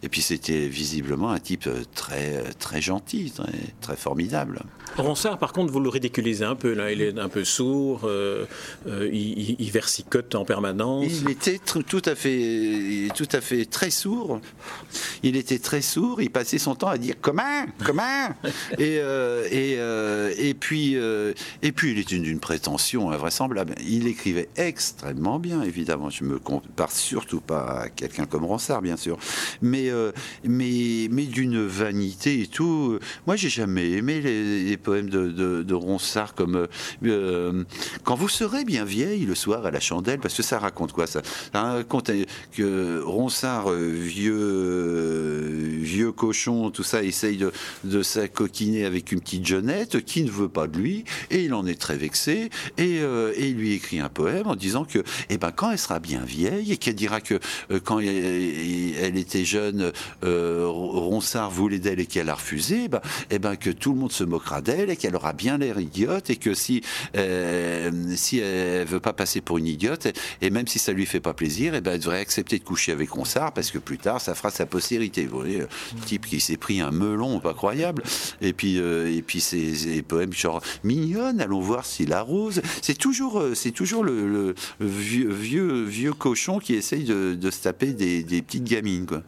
Et 0.04 0.10
puis 0.10 0.22
c'était 0.22 0.68
visiblement 0.68 1.32
un 1.32 1.40
type 1.40 1.70
très 1.94 2.44
très 2.60 2.82
gentil, 2.82 3.32
très, 3.32 3.52
très 3.82 3.96
formidable. 3.96 4.62
Ronsard, 4.98 5.38
par 5.38 5.54
contre, 5.54 5.72
vous 5.72 5.80
le 5.80 5.89
ridiculisez 5.90 6.46
un 6.46 6.56
peu. 6.56 6.74
Là. 6.74 6.92
Il 6.92 7.02
est 7.02 7.18
un 7.18 7.30
peu 7.30 7.44
sourd, 7.44 8.02
euh, 8.04 8.46
euh, 8.88 9.10
il, 9.12 9.72
versicote 9.72 10.34
en 10.36 10.46
permanence. 10.46 11.06
Il 11.08 11.30
était 11.30 11.60
tout 11.60 12.02
à 12.06 12.16
fait, 12.16 13.10
tout 13.16 13.28
à 13.32 13.42
fait 13.42 13.66
très 13.66 13.90
sourd. 13.90 14.42
Il 15.24 15.36
était 15.36 15.60
très 15.60 15.82
sourd. 15.82 16.22
Il 16.22 16.32
passait 16.32 16.58
son 16.58 16.76
temps 16.76 16.88
à 16.88 16.98
dire 16.98 17.16
comment, 17.22 17.66
comment. 17.86 18.30
et, 18.78 19.00
euh, 19.00 19.48
et, 19.52 20.50
et 20.50 20.54
puis, 20.54 20.96
et 20.96 21.72
puis, 21.72 21.92
il 21.92 22.00
était 22.00 22.18
d'une 22.18 22.40
prétention 22.40 23.12
invraisemblable. 23.12 23.76
Il 23.86 24.08
écrivait 24.08 24.50
extrêmement 24.56 25.40
bien, 25.40 25.62
évidemment. 25.62 26.10
Je 26.10 26.24
me 26.24 26.40
compare 26.40 26.92
surtout 26.92 27.42
pas 27.42 27.82
à 27.82 27.90
quelqu'un 27.90 28.26
comme 28.26 28.46
Ronsard, 28.46 28.82
bien 28.82 28.98
sûr, 28.98 29.18
mais, 29.62 29.90
mais, 30.44 31.08
mais 31.12 31.26
d'une 31.26 31.66
vanité 31.66 32.42
et 32.42 32.48
tout. 32.48 33.00
Moi, 33.28 33.36
j'ai 33.36 33.50
jamais 33.50 33.92
aimé 33.92 34.22
les 34.22 34.78
poèmes 34.78 35.10
de, 35.10 35.74
Ronsard 35.80 36.36
comme 36.36 36.56
euh, 36.56 36.68
euh, 37.06 37.64
Quand 38.04 38.16
vous 38.16 38.30
serez 38.30 38.66
bien 38.66 38.86
vieille 38.86 39.26
le 39.26 39.36
soir 39.36 39.66
à 39.66 39.72
la 39.72 39.80
chandelle, 39.80 40.20
parce 40.20 40.36
que 40.36 40.44
ça 40.44 40.60
raconte 40.60 40.92
quoi 40.92 41.08
ça, 41.08 41.22
raconte 41.54 42.12
que 42.54 43.02
Ronsard, 43.02 43.72
euh, 43.72 43.90
vieux, 43.90 45.80
vieux 45.82 46.12
cochon, 46.12 46.72
tout 46.72 46.84
ça, 46.84 47.04
essaye 47.04 47.38
de, 47.38 47.52
de 47.84 48.02
s'acoquiner 48.02 48.86
avec 48.86 49.12
une 49.12 49.22
petite 49.22 49.46
jeunette 49.46 50.04
qui 50.06 50.24
ne 50.24 50.32
veut 50.32 50.50
pas 50.50 50.68
de 50.68 50.78
lui, 50.78 51.06
et 51.32 51.44
il 51.44 51.54
en 51.54 51.66
est 51.66 51.80
très 51.80 51.98
vexé, 51.98 52.50
et, 52.78 52.98
et 52.98 53.48
il 53.48 53.56
lui 53.56 53.74
écrit 53.74 54.00
un 54.00 54.10
poème 54.10 54.48
en 54.48 54.56
disant 54.56 54.86
que 54.86 55.00
eh 55.30 55.38
ben, 55.38 55.52
quand 55.52 55.72
elle 55.72 55.80
sera 55.80 56.00
bien 56.00 56.22
vieille, 56.22 56.72
et 56.72 56.78
qu'elle 56.78 56.96
dira 56.96 57.22
que 57.22 57.40
quand 57.84 58.00
elle, 58.00 59.18
était 59.18 59.46
jeune, 59.46 59.92
Ronsard 60.24 61.52
voulait 61.52 61.80
d'elle 61.80 62.00
et 62.00 62.06
qu'elle 62.06 62.30
a 62.30 62.36
refusé, 62.36 62.88
ben, 62.88 63.02
eh 63.30 63.40
ben, 63.40 63.56
que 63.56 63.70
tout 63.70 63.94
le 63.94 64.00
monde 64.00 64.12
se 64.12 64.24
moquera 64.24 64.62
d'elle 64.62 64.90
et 64.90 64.96
qu'elle 64.96 65.16
aura 65.16 65.34
bien 65.34 65.59
l'air 65.60 65.80
idiote 65.80 66.30
et 66.30 66.36
que 66.36 66.54
si 66.54 66.82
euh, 67.16 67.92
si 68.16 68.40
elle 68.40 68.88
veut 68.88 69.00
pas 69.00 69.14
passer 69.14 69.42
pour 69.42 69.58
une 69.58 69.68
idiote 69.68 70.08
et 70.42 70.50
même 70.50 70.68
si 70.68 70.80
ça 70.80 70.92
lui 70.92 71.06
fait 71.06 71.20
pas 71.20 71.34
plaisir, 71.34 71.74
et 71.74 71.78
eh 71.78 71.82
ben 71.82 71.94
elle 71.94 72.00
devrait 72.00 72.20
accepter 72.20 72.60
de 72.60 72.64
coucher 72.64 72.92
avec 72.92 73.12
Ronsard 73.12 73.54
parce 73.54 73.72
que 73.72 73.78
plus 73.78 73.98
tard 73.98 74.22
ça 74.22 74.36
fera 74.36 74.50
sa 74.50 74.66
postérité. 74.66 75.26
Vous 75.26 75.40
voyez, 75.40 75.60
le 75.60 75.68
type 76.06 76.26
qui 76.26 76.40
s'est 76.40 76.58
pris 76.58 76.82
un 76.82 76.92
melon 76.92 77.40
pas 77.40 77.54
croyable 77.54 78.04
et 78.42 78.54
puis 78.54 78.80
euh, 78.80 79.14
et 79.16 79.22
puis 79.22 79.42
ces 79.42 80.02
poèmes 80.02 80.34
genre 80.34 80.62
mignonne, 80.84 81.42
allons 81.42 81.60
voir 81.60 81.86
s'il 81.86 82.14
arrose. 82.14 82.62
C'est 82.82 82.98
toujours 82.98 83.40
euh, 83.40 83.56
c'est 83.56 83.72
toujours 83.72 84.04
le, 84.04 84.56
vieux, 84.80 85.32
vieux 85.32 85.84
vieux 85.84 86.14
cochon 86.14 86.60
qui 86.60 86.74
essaye 86.74 87.04
de, 87.04 87.36
de 87.36 87.52
se 87.52 87.62
taper 87.62 87.94
des, 87.94 88.24
des 88.24 88.42
petites 88.42 88.64
gamines 88.64 89.06
quoi. 89.06 89.24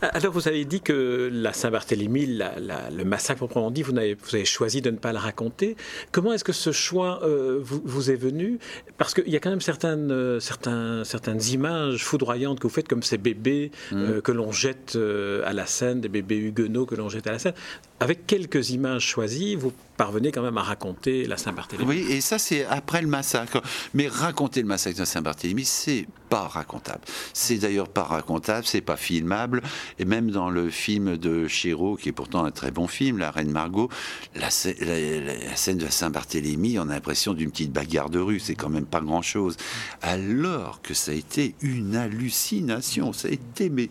Alors, 0.00 0.32
vous 0.32 0.48
avez 0.48 0.64
dit 0.64 0.80
que 0.80 1.30
la 1.32 1.52
Saint-Barthélemy, 1.52 2.26
le 2.26 3.04
massacre 3.04 3.38
proprement 3.38 3.70
dit, 3.70 3.82
vous 3.82 3.96
avez, 3.96 4.14
vous 4.14 4.34
avez, 4.34 4.44
choisi 4.44 4.80
de 4.80 4.90
ne 4.90 4.96
pas 4.96 5.12
le 5.12 5.18
raconter. 5.18 5.76
Comment 6.10 6.32
est-ce 6.32 6.44
que 6.44 6.52
ce 6.52 6.72
choix 6.72 7.20
euh, 7.22 7.60
vous, 7.62 8.10
est 8.10 8.16
venu? 8.16 8.58
Parce 8.98 9.14
qu'il 9.14 9.28
y 9.28 9.36
a 9.36 9.40
quand 9.40 9.50
même 9.50 9.60
certaines, 9.60 10.10
euh, 10.10 10.40
certains, 10.40 11.04
certaines 11.04 11.42
images 11.44 12.04
foudroyantes 12.04 12.58
que 12.58 12.66
vous 12.66 12.74
faites, 12.74 12.88
comme 12.88 13.02
ces 13.02 13.18
bébés 13.18 13.70
euh, 13.92 14.18
mmh. 14.18 14.22
que 14.22 14.32
l'on 14.32 14.52
jette 14.52 14.98
à 15.44 15.52
la 15.52 15.66
Seine, 15.66 16.00
des 16.00 16.08
bébés 16.08 16.38
huguenots 16.38 16.86
que 16.86 16.94
l'on 16.94 17.08
jette 17.08 17.26
à 17.26 17.32
la 17.32 17.38
Seine. 17.38 17.54
Avec 18.00 18.26
quelques 18.26 18.70
images 18.70 19.06
choisies, 19.06 19.54
vous 19.54 19.72
parvenez 20.02 20.32
quand 20.32 20.42
même 20.42 20.58
à 20.58 20.62
raconter 20.62 21.26
la 21.26 21.36
Saint-Barthélemy. 21.36 21.88
Oui, 21.88 22.06
et 22.10 22.20
ça 22.20 22.36
c'est 22.36 22.64
après 22.64 23.02
le 23.02 23.06
massacre. 23.06 23.62
Mais 23.94 24.08
raconter 24.08 24.60
le 24.60 24.66
massacre 24.66 24.98
de 24.98 25.04
Saint-Barthélemy, 25.04 25.64
c'est 25.64 26.08
pas 26.28 26.48
racontable. 26.48 27.02
C'est 27.32 27.58
d'ailleurs 27.58 27.88
pas 27.88 28.02
racontable, 28.02 28.66
c'est 28.66 28.80
pas 28.80 28.96
filmable. 28.96 29.62
Et 30.00 30.04
même 30.04 30.32
dans 30.32 30.50
le 30.50 30.70
film 30.70 31.16
de 31.16 31.46
Chéreau, 31.46 31.94
qui 31.94 32.08
est 32.08 32.12
pourtant 32.12 32.44
un 32.44 32.50
très 32.50 32.72
bon 32.72 32.88
film, 32.88 33.18
La 33.18 33.30
Reine 33.30 33.52
Margot, 33.52 33.90
la, 34.34 34.50
scène 34.50 35.78
de 35.78 35.86
Saint-Barthélemy, 35.86 36.80
on 36.80 36.88
a 36.88 36.94
l'impression 36.94 37.32
d'une 37.32 37.52
petite 37.52 37.70
bagarre 37.72 38.10
de 38.10 38.18
rue. 38.18 38.40
C'est 38.40 38.56
quand 38.56 38.70
même 38.70 38.86
pas 38.86 39.02
grand-chose. 39.02 39.56
Alors 40.00 40.82
que 40.82 40.94
ça 40.94 41.12
a 41.12 41.14
été 41.14 41.54
une 41.60 41.94
hallucination. 41.94 43.12
Ça 43.12 43.28
a 43.28 43.30
été 43.30 43.70
mais 43.70 43.88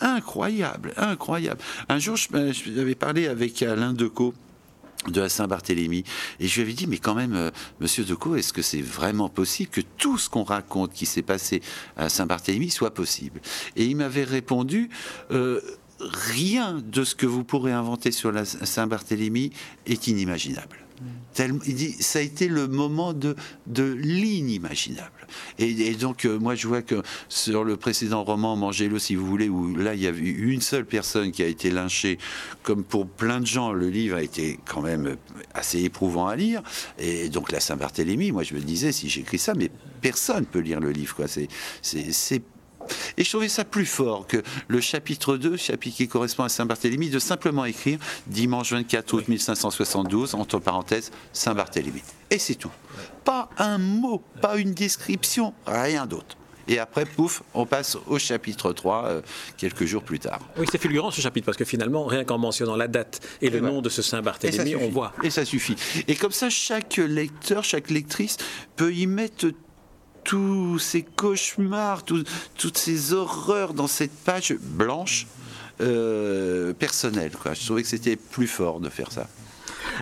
incroyable, 0.00 0.94
incroyable. 0.96 1.60
Un 1.88 2.00
jour, 2.00 2.16
j'avais 2.16 2.96
parlé 2.96 3.28
avec 3.28 3.62
Alain 3.62 3.92
Decaux 3.92 4.34
de 5.08 5.20
la 5.20 5.28
Saint-Barthélemy. 5.28 6.04
Et 6.40 6.46
je 6.46 6.54
lui 6.56 6.62
avais 6.62 6.72
dit, 6.72 6.86
mais 6.86 6.98
quand 6.98 7.14
même, 7.14 7.34
euh, 7.34 7.50
monsieur 7.80 8.04
Decaux, 8.04 8.36
est-ce 8.36 8.52
que 8.52 8.62
c'est 8.62 8.82
vraiment 8.82 9.28
possible 9.28 9.70
que 9.70 9.80
tout 9.80 10.18
ce 10.18 10.28
qu'on 10.28 10.44
raconte 10.44 10.92
qui 10.92 11.06
s'est 11.06 11.22
passé 11.22 11.62
à 11.96 12.08
Saint-Barthélemy 12.08 12.70
soit 12.70 12.94
possible? 12.94 13.40
Et 13.76 13.84
il 13.84 13.96
m'avait 13.96 14.24
répondu, 14.24 14.90
euh, 15.30 15.60
rien 16.00 16.82
de 16.84 17.04
ce 17.04 17.14
que 17.14 17.26
vous 17.26 17.44
pourrez 17.44 17.72
inventer 17.72 18.10
sur 18.10 18.32
la 18.32 18.44
Saint-Barthélemy 18.44 19.52
est 19.86 20.06
inimaginable 20.06 20.83
il 21.38 21.74
dit, 21.74 21.92
ça 22.00 22.18
a 22.18 22.22
été 22.22 22.48
le 22.48 22.68
moment 22.68 23.12
de, 23.12 23.34
de 23.66 23.84
l'inimaginable. 23.84 25.10
Et, 25.58 25.94
donc, 25.94 26.24
euh, 26.24 26.38
moi, 26.38 26.54
je 26.54 26.68
vois 26.68 26.82
que 26.82 27.02
sur 27.28 27.64
le 27.64 27.76
précédent 27.76 28.24
roman, 28.24 28.56
Mangelo, 28.56 28.98
si 28.98 29.14
vous 29.14 29.26
voulez, 29.26 29.48
où 29.48 29.74
là, 29.74 29.94
il 29.94 30.02
y 30.02 30.06
a 30.06 30.10
eu 30.10 30.50
une 30.52 30.60
seule 30.60 30.84
personne 30.84 31.32
qui 31.32 31.42
a 31.42 31.46
été 31.46 31.70
lynchée, 31.70 32.18
comme 32.62 32.84
pour 32.84 33.06
plein 33.06 33.40
de 33.40 33.46
gens, 33.46 33.72
le 33.72 33.88
livre 33.88 34.16
a 34.16 34.22
été 34.22 34.58
quand 34.64 34.82
même 34.82 35.16
assez 35.54 35.82
éprouvant 35.82 36.26
à 36.26 36.36
lire. 36.36 36.62
Et 36.98 37.28
donc, 37.28 37.52
la 37.52 37.60
Saint-Barthélemy, 37.60 38.32
moi, 38.32 38.42
je 38.42 38.54
me 38.54 38.60
disais, 38.60 38.92
si 38.92 39.08
j'écris 39.08 39.38
ça, 39.38 39.54
mais 39.54 39.70
personne 40.00 40.46
peut 40.46 40.60
lire 40.60 40.80
le 40.80 40.90
livre, 40.90 41.14
quoi. 41.16 41.26
C'est 41.28 42.42
et 43.16 43.24
je 43.24 43.30
trouvais 43.30 43.48
ça 43.48 43.64
plus 43.64 43.86
fort 43.86 44.26
que 44.26 44.42
le 44.68 44.80
chapitre 44.80 45.36
2, 45.36 45.56
chapitre 45.56 45.96
qui 45.96 46.08
correspond 46.08 46.44
à 46.44 46.48
Saint-Barthélemy, 46.48 47.10
de 47.10 47.18
simplement 47.18 47.64
écrire 47.64 47.98
dimanche 48.26 48.72
24 48.72 49.12
août 49.14 49.28
1572, 49.28 50.34
entre 50.34 50.58
parenthèses, 50.58 51.10
Saint-Barthélemy. 51.32 52.02
Et 52.30 52.38
c'est 52.38 52.56
tout. 52.56 52.72
Pas 53.24 53.50
un 53.58 53.78
mot, 53.78 54.22
pas 54.40 54.56
une 54.56 54.74
description, 54.74 55.54
rien 55.66 56.06
d'autre. 56.06 56.36
Et 56.68 56.78
après, 56.78 57.04
pouf, 57.04 57.42
on 57.52 57.66
passe 57.66 57.96
au 58.06 58.18
chapitre 58.18 58.72
3, 58.72 59.04
euh, 59.04 59.20
quelques 59.56 59.84
jours 59.84 60.02
plus 60.02 60.18
tard. 60.18 60.40
Oui, 60.56 60.66
c'est 60.70 60.80
fulgurant 60.80 61.10
ce 61.10 61.20
chapitre, 61.20 61.44
parce 61.44 61.58
que 61.58 61.64
finalement, 61.64 62.06
rien 62.06 62.24
qu'en 62.24 62.38
mentionnant 62.38 62.76
la 62.76 62.88
date 62.88 63.20
et, 63.42 63.50
le 63.50 63.60
nom 63.60 63.82
de 63.82 63.88
ce 63.88 64.02
Saint 64.02 64.22
Barthélemy, 64.22 64.76
on 64.76 64.88
voit. 64.88 65.12
Et 65.22 65.30
ça 65.30 65.44
suffit. 65.44 65.76
Et 66.08 66.14
comme 66.14 66.32
ça, 66.32 66.48
chaque 66.50 66.96
lecteur, 66.96 67.64
chaque 67.64 67.90
lectrice 67.90 68.38
peut 68.76 68.94
y 68.94 69.06
mettre 69.06 69.48
tous 70.24 70.78
ces 70.78 71.02
cauchemars, 71.02 72.02
toutes 72.02 72.78
ces 72.78 73.12
horreurs 73.12 73.74
dans 73.74 73.86
cette 73.86 74.14
page 74.24 74.54
blanche 74.58 75.26
euh, 75.80 76.72
personnelle. 76.72 77.32
Je 77.52 77.64
trouvais 77.64 77.82
que 77.82 77.88
c'était 77.88 78.16
plus 78.16 78.46
fort 78.46 78.80
de 78.80 78.88
faire 78.88 79.12
ça. 79.12 79.28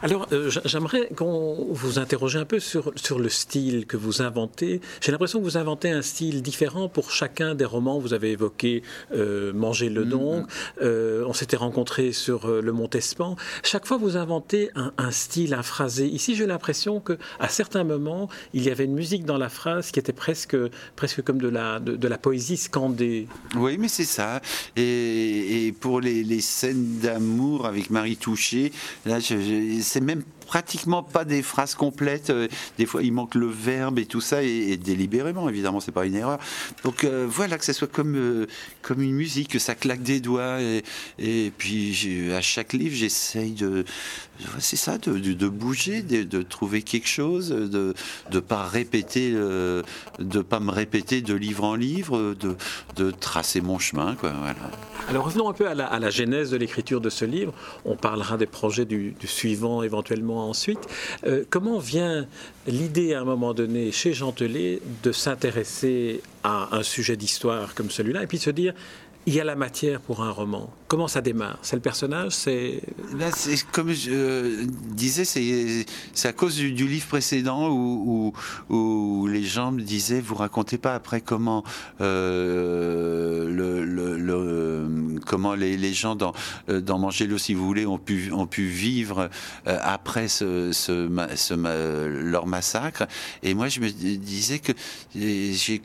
Alors, 0.01 0.27
euh, 0.33 0.51
j'aimerais 0.65 1.09
qu'on 1.15 1.69
vous 1.71 1.99
interroge 1.99 2.37
un 2.37 2.45
peu 2.45 2.61
sur, 2.61 2.93
sur 2.97 3.19
le 3.19 3.29
style 3.29 3.87
que 3.87 3.97
vous 3.97 4.23
inventez. 4.23 4.81
J'ai 5.01 5.13
l'impression 5.13 5.39
que 5.39 5.45
vous 5.45 5.59
inventez 5.59 5.91
un 5.91 6.03
style 6.03 6.43
différent 6.43 6.89
pour 6.89 7.11
chacun 7.11 7.55
des 7.55 7.65
romans. 7.65 7.99
Vous 7.99 8.15
avez 8.15 8.31
évoqué 8.31 8.83
euh, 9.15 9.53
Manger 9.53 9.91
le 9.91 10.05
don, 10.05 10.43
mm-hmm. 10.43 10.47
euh, 10.83 11.25
on 11.27 11.33
s'était 11.33 11.57
rencontrés 11.57 12.13
sur 12.13 12.49
le 12.49 12.73
Montespan. 12.73 13.37
Chaque 13.63 13.87
fois, 13.87 13.97
vous 13.97 14.17
inventez 14.17 14.71
un, 14.75 15.11
style, 15.11 15.55
un 15.55 15.63
phrasé. 15.63 16.07
Ici, 16.07 16.35
j'ai 16.35 16.47
l'impression 16.47 17.01
que 17.01 17.19
à 17.39 17.49
certains 17.49 17.85
moments, 17.85 18.29
il 18.55 18.63
y 18.63 18.71
avait 18.71 18.85
une 18.85 18.95
musique 18.95 19.25
dans 19.25 19.39
la 19.39 19.49
phrase 19.49 19.91
qui 19.91 19.99
était 19.99 20.13
presque, 20.13 20.57
presque 20.97 21.23
comme 21.23 21.39
de 21.39 21.49
la, 21.49 21.81
de, 21.81 22.09
la 22.09 22.19
poésie 22.19 22.57
scandée. 22.57 23.27
Oui, 23.57 23.77
mais 23.79 23.89
c'est 23.89 24.05
ça. 24.05 24.41
Et, 24.77 25.67
et, 25.67 25.73
pour 25.73 26.01
les, 26.01 26.23
les 26.23 26.41
scènes 26.41 26.99
d'amour 27.01 27.67
avec 27.67 27.91
Marie 27.91 28.17
Touché, 28.17 28.73
là, 29.07 29.21
c'est 29.83 30.01
même 30.01 30.23
pratiquement 30.53 31.03
pas 31.03 31.25
des 31.25 31.41
phrases 31.41 31.75
complètes. 31.75 32.29
Euh, 32.29 32.47
des 32.77 32.85
fois, 32.85 33.03
il 33.03 33.11
manque 33.11 33.37
le 33.37 33.47
verbe 33.47 33.99
et 33.99 34.05
tout 34.05 34.21
ça, 34.21 34.43
et, 34.43 34.77
délibérément, 34.77 35.49
évidemment, 35.49 35.81
c'est 35.81 35.93
pas 35.93 36.05
une 36.05 36.15
erreur. 36.15 36.39
Donc 36.85 37.05
euh, 37.05 37.27
voilà, 37.27 37.57
que 37.57 37.65
ça 37.65 37.73
soit 37.73 37.91
comme, 37.91 38.17
euh, 38.17 38.47
comme 38.83 39.01
une 39.01 39.15
musique, 39.15 39.49
que 39.49 39.59
ça 39.59 39.75
claque 39.75 40.03
des 40.03 40.21
doigts. 40.21 40.59
Et, 41.19 41.53
puis, 41.57 42.31
à 42.35 42.43
chaque 42.43 42.75
livre, 42.75 42.95
j'essaye 42.95 43.53
de. 43.53 43.87
C'est 44.59 44.77
ça, 44.77 44.99
de, 44.99 45.19
de, 45.19 45.49
bouger, 45.49 46.03
de, 46.03 46.25
de, 46.25 46.43
trouver 46.43 46.83
quelque 46.83 47.09
chose, 47.09 47.49
de 47.51 47.95
ne 48.31 48.41
pas 48.41 48.65
répéter, 48.65 49.31
de 49.33 50.43
pas 50.43 50.59
me 50.59 50.71
répéter 50.71 51.23
de 51.23 51.35
livre 51.35 51.65
en 51.65 51.77
livre, 51.77 52.35
de, 52.35 52.57
de 52.97 53.11
tracer 53.11 53.61
mon 53.61 53.79
chemin. 53.79 54.17
Alors 55.09 55.27
revenons 55.27 55.49
un 55.49 55.53
peu 55.53 55.69
à 55.69 55.75
la, 55.75 55.87
à 55.87 56.01
la 56.01 56.11
genèse 56.11 56.51
de 56.51 56.57
l'écriture 56.57 57.01
de 57.01 57.09
ce 57.09 57.25
livre. 57.25 57.53
On 57.85 57.95
parlera 57.95 58.37
des 58.37 58.47
projets 58.47 58.85
du 58.85 59.15
suivant 59.27 59.83
éventuellement 59.83 60.42
ensuite. 60.49 60.81
Euh, 61.27 61.45
comment 61.51 61.79
vient 61.79 62.27
l'idée 62.67 63.15
à 63.15 63.21
un 63.21 63.25
moment 63.25 63.55
donné 63.55 63.93
chez 63.93 64.13
Gentelet 64.13 64.81
de 65.03 65.13
s'intéresser 65.13 66.23
à 66.45 66.77
un 66.77 66.83
sujet 66.83 67.17
d'histoire 67.17 67.75
comme 67.75 67.91
celui-là 67.91 68.23
et 68.23 68.27
puis 68.27 68.39
se 68.39 68.51
dire 68.51 68.75
il 69.27 69.35
y 69.35 69.41
a 69.41 69.45
la 69.45 69.55
matière 69.55 70.01
pour 70.01 70.23
un 70.23 70.31
roman. 70.31 70.69
Comment 70.93 71.09
ça 71.09 71.23
démarre? 71.23 71.59
C'est 71.63 71.77
le 71.77 71.81
personnage 71.81 72.33
C'est 72.33 72.83
comme 73.73 73.95
je 73.95 74.11
euh, 74.11 74.67
disais, 74.91 75.25
c'est 75.25 76.29
à 76.29 76.35
cause 76.35 76.57
du, 76.57 76.69
livre 76.87 77.07
précédent 77.07 77.71
où, 77.71 78.35
les 79.27 79.43
gens 79.43 79.73
me 79.73 79.81
disaient 79.81 80.21
vous 80.21 80.35
racontez 80.35 80.77
pas 80.77 80.95
après 80.95 81.23
comment 81.23 81.65
euh, 82.03 83.49
le, 83.49 85.19
comment 85.25 85.55
les, 85.55 85.95
gens 85.95 86.15
dans 86.15 86.35
euh, 86.69 86.83
dans 86.83 86.99
Mangelo 86.99 87.39
si 87.39 87.55
vous 87.55 87.65
voulez 87.65 87.87
ont 87.87 87.97
pu 87.97 88.31
ont 88.31 88.47
pu 88.47 88.67
vivre 88.67 89.31
après 89.65 90.29
ce, 90.29 91.09
leur 92.07 92.47
massacre. 92.47 93.05
Et 93.43 93.55
moi 93.55 93.69
je 93.69 93.81
me 93.81 93.89
disais 93.89 94.59
que 94.59 94.73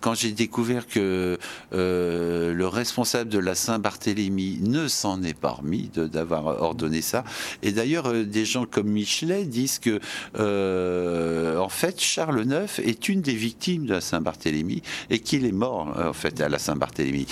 quand 0.02 0.16
j'ai 0.16 0.34
découvert 0.34 0.86
que 0.86 1.38
le 1.72 2.68
responsable 2.68 3.30
de 3.30 3.40
la 3.40 3.56
Saint-Barthélemy 3.56 4.60
ne 4.64 4.90
s'en 4.98 5.22
est 5.24 5.38
pas 5.38 5.52
remis 5.52 5.90
d'avoir 5.94 6.62
ordonné 6.62 7.02
ça. 7.02 7.24
Et 7.62 7.72
d'ailleurs, 7.72 8.08
euh, 8.08 8.24
des 8.24 8.46
gens 8.46 8.66
comme 8.66 8.88
Michelet 8.88 9.46
disent 9.46 9.80
que, 9.80 10.00
euh, 10.40 11.58
en 11.58 11.70
fait, 11.70 12.00
Charles 12.00 12.46
IX 12.46 12.80
est 12.80 13.10
une 13.10 13.22
des 13.22 13.34
victimes 13.34 13.86
de 13.86 13.94
la 13.94 14.02
Saint-Barthélemy 14.02 14.82
et 15.10 15.20
qu'il 15.20 15.46
est 15.46 15.52
mort, 15.52 15.94
euh, 15.98 16.10
en 16.10 16.14
fait, 16.14 16.42
à 16.42 16.50
la 16.50 16.60
Saint-Barthélemy. 16.60 17.28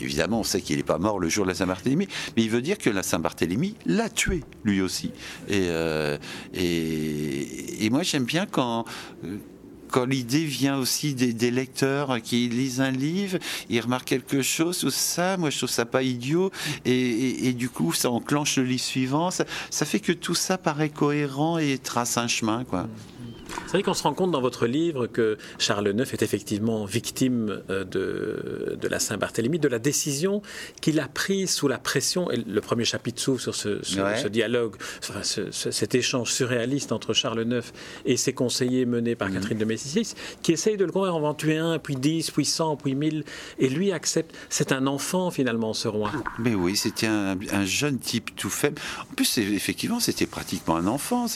Évidemment, 0.00 0.40
on 0.40 0.44
sait 0.44 0.60
qu'il 0.60 0.76
n'est 0.76 0.82
pas 0.82 0.98
mort 0.98 1.18
le 1.18 1.28
jour 1.28 1.44
de 1.44 1.50
la 1.50 1.54
Saint-Barthélemy, 1.54 2.08
mais 2.36 2.42
il 2.42 2.50
veut 2.50 2.62
dire 2.62 2.78
que 2.78 2.90
la 2.90 3.02
Saint-Barthélemy 3.02 3.74
l'a 3.86 4.08
tué, 4.08 4.44
lui 4.64 4.80
aussi. 4.80 5.10
Et, 5.48 5.68
et 6.54 7.90
moi, 7.90 8.02
j'aime 8.02 8.24
bien 8.24 8.46
quand 8.46 8.84
quand 9.90 10.04
l'idée 10.04 10.44
vient 10.44 10.78
aussi 10.78 11.14
des, 11.14 11.50
lecteurs 11.50 12.20
qui 12.22 12.48
lisent 12.48 12.80
un 12.80 12.90
livre, 12.90 13.38
ils 13.68 13.80
remarquent 13.80 14.04
quelque 14.08 14.42
chose 14.42 14.84
ou 14.84 14.90
ça, 14.90 15.36
moi 15.36 15.50
je 15.50 15.58
trouve 15.58 15.70
ça 15.70 15.84
pas 15.84 16.02
idiot, 16.02 16.50
et, 16.84 17.52
du 17.52 17.68
coup 17.68 17.92
ça 17.92 18.10
enclenche 18.10 18.56
le 18.56 18.64
livre 18.64 18.82
suivant, 18.82 19.30
ça, 19.30 19.44
ça, 19.70 19.84
fait 19.84 20.00
que 20.00 20.12
tout 20.12 20.34
ça 20.34 20.58
paraît 20.58 20.90
cohérent 20.90 21.58
et 21.58 21.78
trace 21.78 22.16
un 22.18 22.28
chemin, 22.28 22.64
quoi. 22.64 22.86
C'est 23.66 23.72
vrai 23.72 23.82
qu'on 23.82 23.94
se 23.94 24.02
rend 24.02 24.14
compte 24.14 24.30
dans 24.30 24.40
votre 24.40 24.66
livre 24.66 25.06
que 25.06 25.38
Charles 25.58 25.88
IX 25.88 26.12
est 26.12 26.22
effectivement 26.22 26.84
victime 26.84 27.60
euh, 27.70 27.84
de, 27.84 28.76
de 28.80 28.88
la 28.88 28.98
Saint-Barthélemy, 28.98 29.58
de 29.58 29.68
la 29.68 29.78
décision 29.78 30.42
qu'il 30.80 31.00
a 31.00 31.08
prise 31.08 31.50
sous 31.50 31.68
la 31.68 31.78
pression, 31.78 32.30
et 32.30 32.36
le 32.36 32.60
premier 32.60 32.84
chapitre 32.84 33.20
s'ouvre 33.20 33.40
sur 33.40 33.54
ce, 33.54 33.82
ce, 33.82 34.28
dialogue, 34.28 34.76
enfin, 35.00 35.22
cet 35.22 35.94
échange 35.94 36.32
surréaliste 36.32 36.92
entre 36.92 37.12
Charles 37.12 37.46
IX 37.46 37.72
et 38.04 38.16
ses 38.16 38.32
conseillers 38.32 38.86
menés 38.86 39.14
par 39.14 39.28
mhm. 39.28 39.34
Catherine 39.34 39.58
de 39.58 39.64
Médicis, 39.64 40.14
qui 40.42 40.52
essaye 40.52 40.76
de 40.76 40.84
le 40.84 40.92
convaincre, 40.92 41.16
on 41.16 41.20
va 41.20 41.28
en 41.28 41.34
tuer 41.34 41.58
un, 41.58 41.78
puis 41.78 41.96
dix, 41.96 42.30
puis 42.30 42.44
cent, 42.44 42.76
puis 42.76 42.94
mille, 42.94 43.24
et 43.58 43.68
lui 43.68 43.92
accepte. 43.92 44.34
C'est 44.48 44.72
un 44.72 44.86
enfant 44.86 45.30
finalement, 45.30 45.74
ce 45.74 45.88
roi. 45.88 46.10
Mais 46.38 46.54
oui, 46.54 46.76
c'était 46.76 47.06
un, 47.06 47.36
un, 47.52 47.64
jeune 47.64 47.98
type 47.98 48.34
tout 48.36 48.50
faible. 48.50 48.80
En 49.10 49.14
plus, 49.14 49.38
effectivement, 49.38 50.00
c'était 50.00 50.26
pratiquement 50.26 50.76
un 50.76 50.86
enfant. 50.86 51.26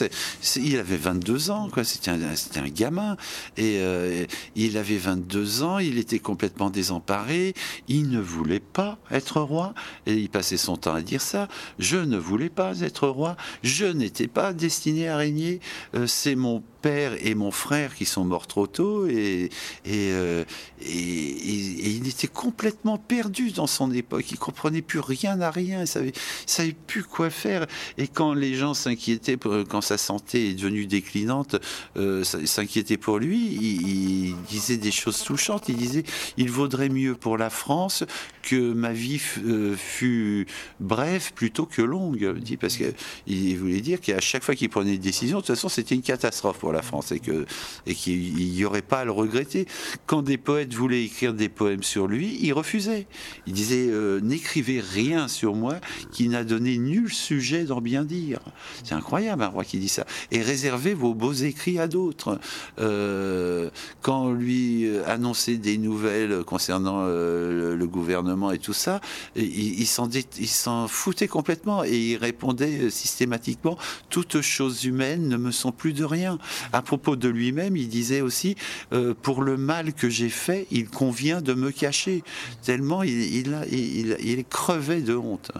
il 0.55 0.77
avait 0.77 0.97
22 0.97 1.51
ans, 1.51 1.69
quoi 1.71 1.83
c'était 1.83 2.02
un, 2.09 2.69
gamin. 2.69 3.17
Et 3.57 3.79
euh, 3.79 4.25
il 4.55 4.77
avait 4.77 4.97
22 4.97 5.63
ans, 5.63 5.79
il 5.79 5.97
était 5.97 6.19
complètement 6.19 6.69
désemparé, 6.69 7.53
il 7.87 8.09
ne 8.09 8.19
voulait 8.19 8.59
pas 8.59 8.97
être 9.11 9.41
roi. 9.41 9.73
Et 10.05 10.13
il 10.13 10.29
passait 10.29 10.57
son 10.57 10.77
temps 10.77 10.93
à 10.93 11.01
dire 11.01 11.21
ça. 11.21 11.47
Je 11.79 11.97
ne 11.97 12.17
voulais 12.17 12.49
pas 12.49 12.81
être 12.81 13.07
roi, 13.07 13.35
je 13.63 13.85
n'étais 13.85 14.27
pas 14.27 14.53
destiné 14.53 15.07
à 15.07 15.17
régner. 15.17 15.59
Euh, 15.95 16.07
c'est 16.07 16.35
mon 16.35 16.63
père 16.83 17.13
et 17.25 17.33
mon 17.33 17.49
frère 17.49 17.95
qui 17.95 18.05
sont 18.05 18.25
morts 18.25 18.45
trop 18.45 18.67
tôt 18.67 19.07
et, 19.07 19.49
euh, 19.87 20.43
il 20.85 22.07
était 22.07 22.27
complètement 22.27 22.97
perdu 22.97 23.51
dans 23.51 23.67
son 23.67 23.89
époque. 23.91 24.25
Il 24.31 24.37
comprenait 24.37 24.81
plus 24.81 24.99
rien 24.99 25.39
à 25.39 25.49
rien, 25.49 25.81
il 25.81 25.87
savait, 25.87 26.11
savait 26.45 26.75
plus 26.87 27.03
quoi 27.03 27.29
faire. 27.29 27.65
Et 27.97 28.07
quand 28.07 28.33
les 28.33 28.55
gens 28.55 28.73
s'inquiétaient, 28.73 29.37
quand 29.69 29.81
sa 29.81 29.97
santé 29.97 30.49
est 30.49 30.53
devenue 30.55 30.85
déclinante, 30.85 31.55
euh, 31.95 32.23
s'inquiétaient 32.23 32.97
pour 32.97 33.17
lui, 33.17 33.37
il, 33.37 34.35
disait 34.49 34.77
des 34.77 34.91
choses 34.91 35.23
touchantes. 35.23 35.69
Il 35.69 35.77
disait 35.77 36.03
il 36.35 36.51
vaudrait 36.51 36.89
mieux 36.89 37.15
pour 37.15 37.37
la 37.37 37.49
France 37.49 38.03
que 38.41 38.73
ma 38.73 38.91
vie 38.91 39.21
euh, 39.45 39.75
fût 39.77 40.47
brève 40.81 41.31
plutôt 41.33 41.65
que 41.65 41.81
longue. 41.81 42.35
Parce 42.59 42.77
qu'il 42.77 43.57
voulait 43.57 43.81
dire 43.81 44.01
qu'à 44.01 44.19
chaque 44.19 44.43
fois 44.43 44.55
qu'il 44.55 44.69
prenait 44.69 44.95
une 44.95 45.01
décision, 45.01 45.37
de 45.37 45.45
toute 45.45 45.55
façon, 45.55 45.69
c'était 45.69 45.95
une 45.95 46.01
catastrophe 46.01 46.57
pour 46.57 46.72
la 46.73 46.81
France 46.81 47.11
et 47.11 47.19
que 47.19 47.45
et 47.85 47.95
qu'il 47.95 48.33
n'y 48.33 48.65
aurait 48.65 48.81
pas 48.81 48.99
à 48.99 49.05
le 49.05 49.11
regretter. 49.11 49.65
Quand 50.05 50.21
des 50.21 50.37
poètes 50.37 50.73
voulaient 50.73 51.03
écrire 51.03 51.33
des 51.33 51.49
poèmes 51.49 51.83
sur 51.83 52.07
lui, 52.07 52.37
il 52.41 52.51
refusait. 52.53 53.07
Il 53.47 53.53
disait 53.53 53.87
euh, 53.87 54.19
n'écrivez 54.21 54.81
rien 54.81 55.27
sur 55.27 55.55
moi 55.55 55.75
qui 56.11 56.27
n'a 56.27 56.43
donné 56.43 56.77
nul 56.77 57.11
sujet 57.11 57.63
d'en 57.63 57.81
bien 57.81 58.03
dire. 58.03 58.39
C'est 58.83 58.95
incroyable 58.95 59.43
un 59.43 59.47
roi 59.47 59.63
qui 59.63 59.77
dit 59.77 59.89
ça. 59.89 60.05
Et 60.31 60.41
réservez 60.41 60.93
vos 60.93 61.13
beaux 61.13 61.33
écrits 61.33 61.79
à 61.79 61.87
d'autres. 61.87 62.39
Euh, 62.79 63.69
quand 64.01 64.31
lui 64.31 64.85
euh, 64.85 65.03
annonçait 65.07 65.57
des 65.57 65.77
nouvelles 65.77 66.43
concernant 66.43 67.05
le, 67.05 67.87
gouvernement 67.93 68.51
et 68.51 68.59
tout 68.59 68.73
ça, 68.73 69.01
il, 69.35 69.79
il 69.79 70.47
s'en 70.47 70.87
foutait 70.87 71.27
complètement 71.27 71.83
et 71.83 71.95
il 71.97 72.17
répondait 72.17 72.89
systématiquement 72.89 73.77
toutes 74.09 74.41
choses 74.41 74.85
humaines 74.85 75.27
ne 75.27 75.37
me 75.37 75.51
sont 75.51 75.71
plus 75.71 75.93
de 75.93 76.03
rien 76.03 76.37
à 76.71 76.81
propos 76.81 77.15
de 77.15 77.27
lui-même, 77.27 77.75
il 77.75 77.89
disait 77.89 78.21
aussi 78.21 78.55
euh, 78.93 79.13
pour 79.21 79.41
le 79.41 79.57
mal 79.57 79.93
que 79.93 80.09
j'ai 80.09 80.29
fait, 80.29 80.67
il 80.71 80.87
convient 80.87 81.41
de 81.41 81.53
me 81.53 81.71
cacher. 81.71 82.23
Tellement 82.63 83.03
il, 83.03 83.33
il, 83.71 84.45
crevait 84.45 85.01
de 85.01 85.15
honte. 85.15 85.51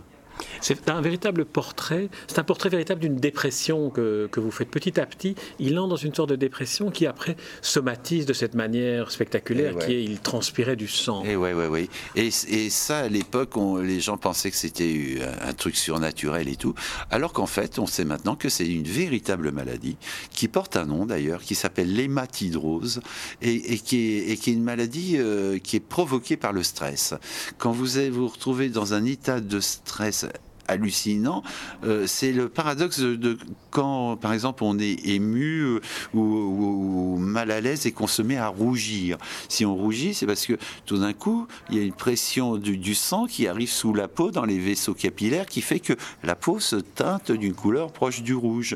C'est 0.61 0.89
un 0.89 1.01
véritable 1.01 1.45
portrait, 1.45 2.09
c'est 2.27 2.39
un 2.39 2.43
portrait 2.43 2.69
véritable 2.69 3.01
d'une 3.01 3.17
dépression 3.17 3.89
que, 3.89 4.27
que, 4.31 4.39
vous 4.39 4.51
faites 4.51 4.69
petit 4.69 4.99
à 4.99 5.05
petit. 5.05 5.35
Il 5.59 5.77
entre 5.79 5.89
dans 5.89 5.95
une 5.95 6.13
sorte 6.13 6.29
de 6.29 6.35
dépression 6.35 6.91
qui 6.91 7.05
après 7.05 7.35
somatise 7.61 8.25
de 8.25 8.33
cette 8.33 8.55
manière 8.55 9.11
spectaculaire 9.11 9.77
qui 9.77 9.93
est 9.93 10.03
il 10.03 10.19
transpirait 10.19 10.75
du 10.75 10.87
sang. 10.87 11.23
Et 11.23 11.35
ouais, 11.35 11.53
ouais, 11.53 11.67
ouais. 11.67 11.89
Et, 12.15 12.27
et 12.27 12.69
ça, 12.69 12.99
à 12.99 13.07
l'époque, 13.09 13.51
les 13.81 13.99
gens 13.99 14.17
pensaient 14.17 14.51
que 14.51 14.57
c'était 14.57 15.19
un 15.41 15.53
truc 15.53 15.75
surnaturel 15.75 16.47
et 16.47 16.55
tout, 16.55 16.73
alors 17.11 17.33
qu'en 17.33 17.45
fait, 17.45 17.79
on 17.79 17.85
sait 17.85 18.05
maintenant 18.05 18.35
que 18.35 18.49
c'est 18.49 18.67
une 18.67 18.83
véritable 18.83 19.51
maladie 19.51 19.97
qui 20.31 20.47
porte 20.47 20.77
un 20.77 20.85
nom 20.85 21.05
d'ailleurs, 21.05 21.41
qui 21.41 21.55
s'appelle 21.55 21.93
l'hématidrose 21.93 23.01
et, 23.41 23.73
et, 23.73 23.79
qui 23.79 24.17
est, 24.17 24.31
et 24.31 24.37
qui 24.37 24.51
est 24.51 24.53
une 24.53 24.63
maladie 24.63 25.17
euh, 25.17 25.59
qui 25.59 25.75
est 25.75 25.79
provoquée 25.79 26.37
par 26.37 26.53
le 26.53 26.63
stress. 26.63 27.13
Quand 27.57 27.71
vous 27.71 27.85
vous 28.11 28.27
retrouvez 28.27 28.69
dans 28.69 28.93
un 28.93 29.05
état 29.05 29.39
de 29.39 29.59
stress 29.59 30.25
hallucinant, 30.67 31.43
euh, 31.83 32.07
c'est 32.07 32.31
le 32.31 32.49
paradoxe 32.49 32.99
de, 32.99 33.37
quand, 33.69 34.17
par 34.17 34.33
exemple, 34.33 34.63
on 34.63 34.79
est 34.79 35.05
ému 35.07 35.61
euh, 35.61 35.79
ou, 36.13 37.17
mal 37.17 37.51
à 37.51 37.61
l'aise 37.61 37.85
et 37.85 37.91
qu'on 37.91 38.07
se 38.07 38.21
met 38.21 38.37
à 38.37 38.47
rougir. 38.47 39.17
Si 39.49 39.65
on 39.65 39.75
rougit, 39.75 40.13
c'est 40.13 40.25
parce 40.25 40.45
que 40.45 40.53
tout 40.85 40.97
d'un 40.97 41.13
coup, 41.13 41.47
il 41.69 41.77
y 41.77 41.79
a 41.79 41.83
une 41.83 41.93
pression 41.93 42.57
du, 42.57 42.95
sang 42.95 43.25
qui 43.25 43.47
arrive 43.47 43.69
sous 43.69 43.93
la 43.93 44.07
peau, 44.07 44.31
dans 44.31 44.45
les 44.45 44.59
vaisseaux 44.59 44.93
capillaires, 44.93 45.45
qui 45.45 45.61
fait 45.61 45.79
que 45.79 45.93
la 46.23 46.35
peau 46.35 46.59
se 46.59 46.75
teinte 46.75 47.31
d'une 47.31 47.53
couleur 47.53 47.91
proche 47.91 48.21
du 48.21 48.35
rouge. 48.35 48.75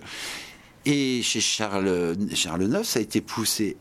Et 0.85 1.21
chez 1.21 1.41
Charles, 1.41 2.15
Charles 2.33 2.63
IX, 2.63 2.83
ça 2.83 2.99
a 2.99 3.01
été 3.01 3.21
poussé 3.21 3.77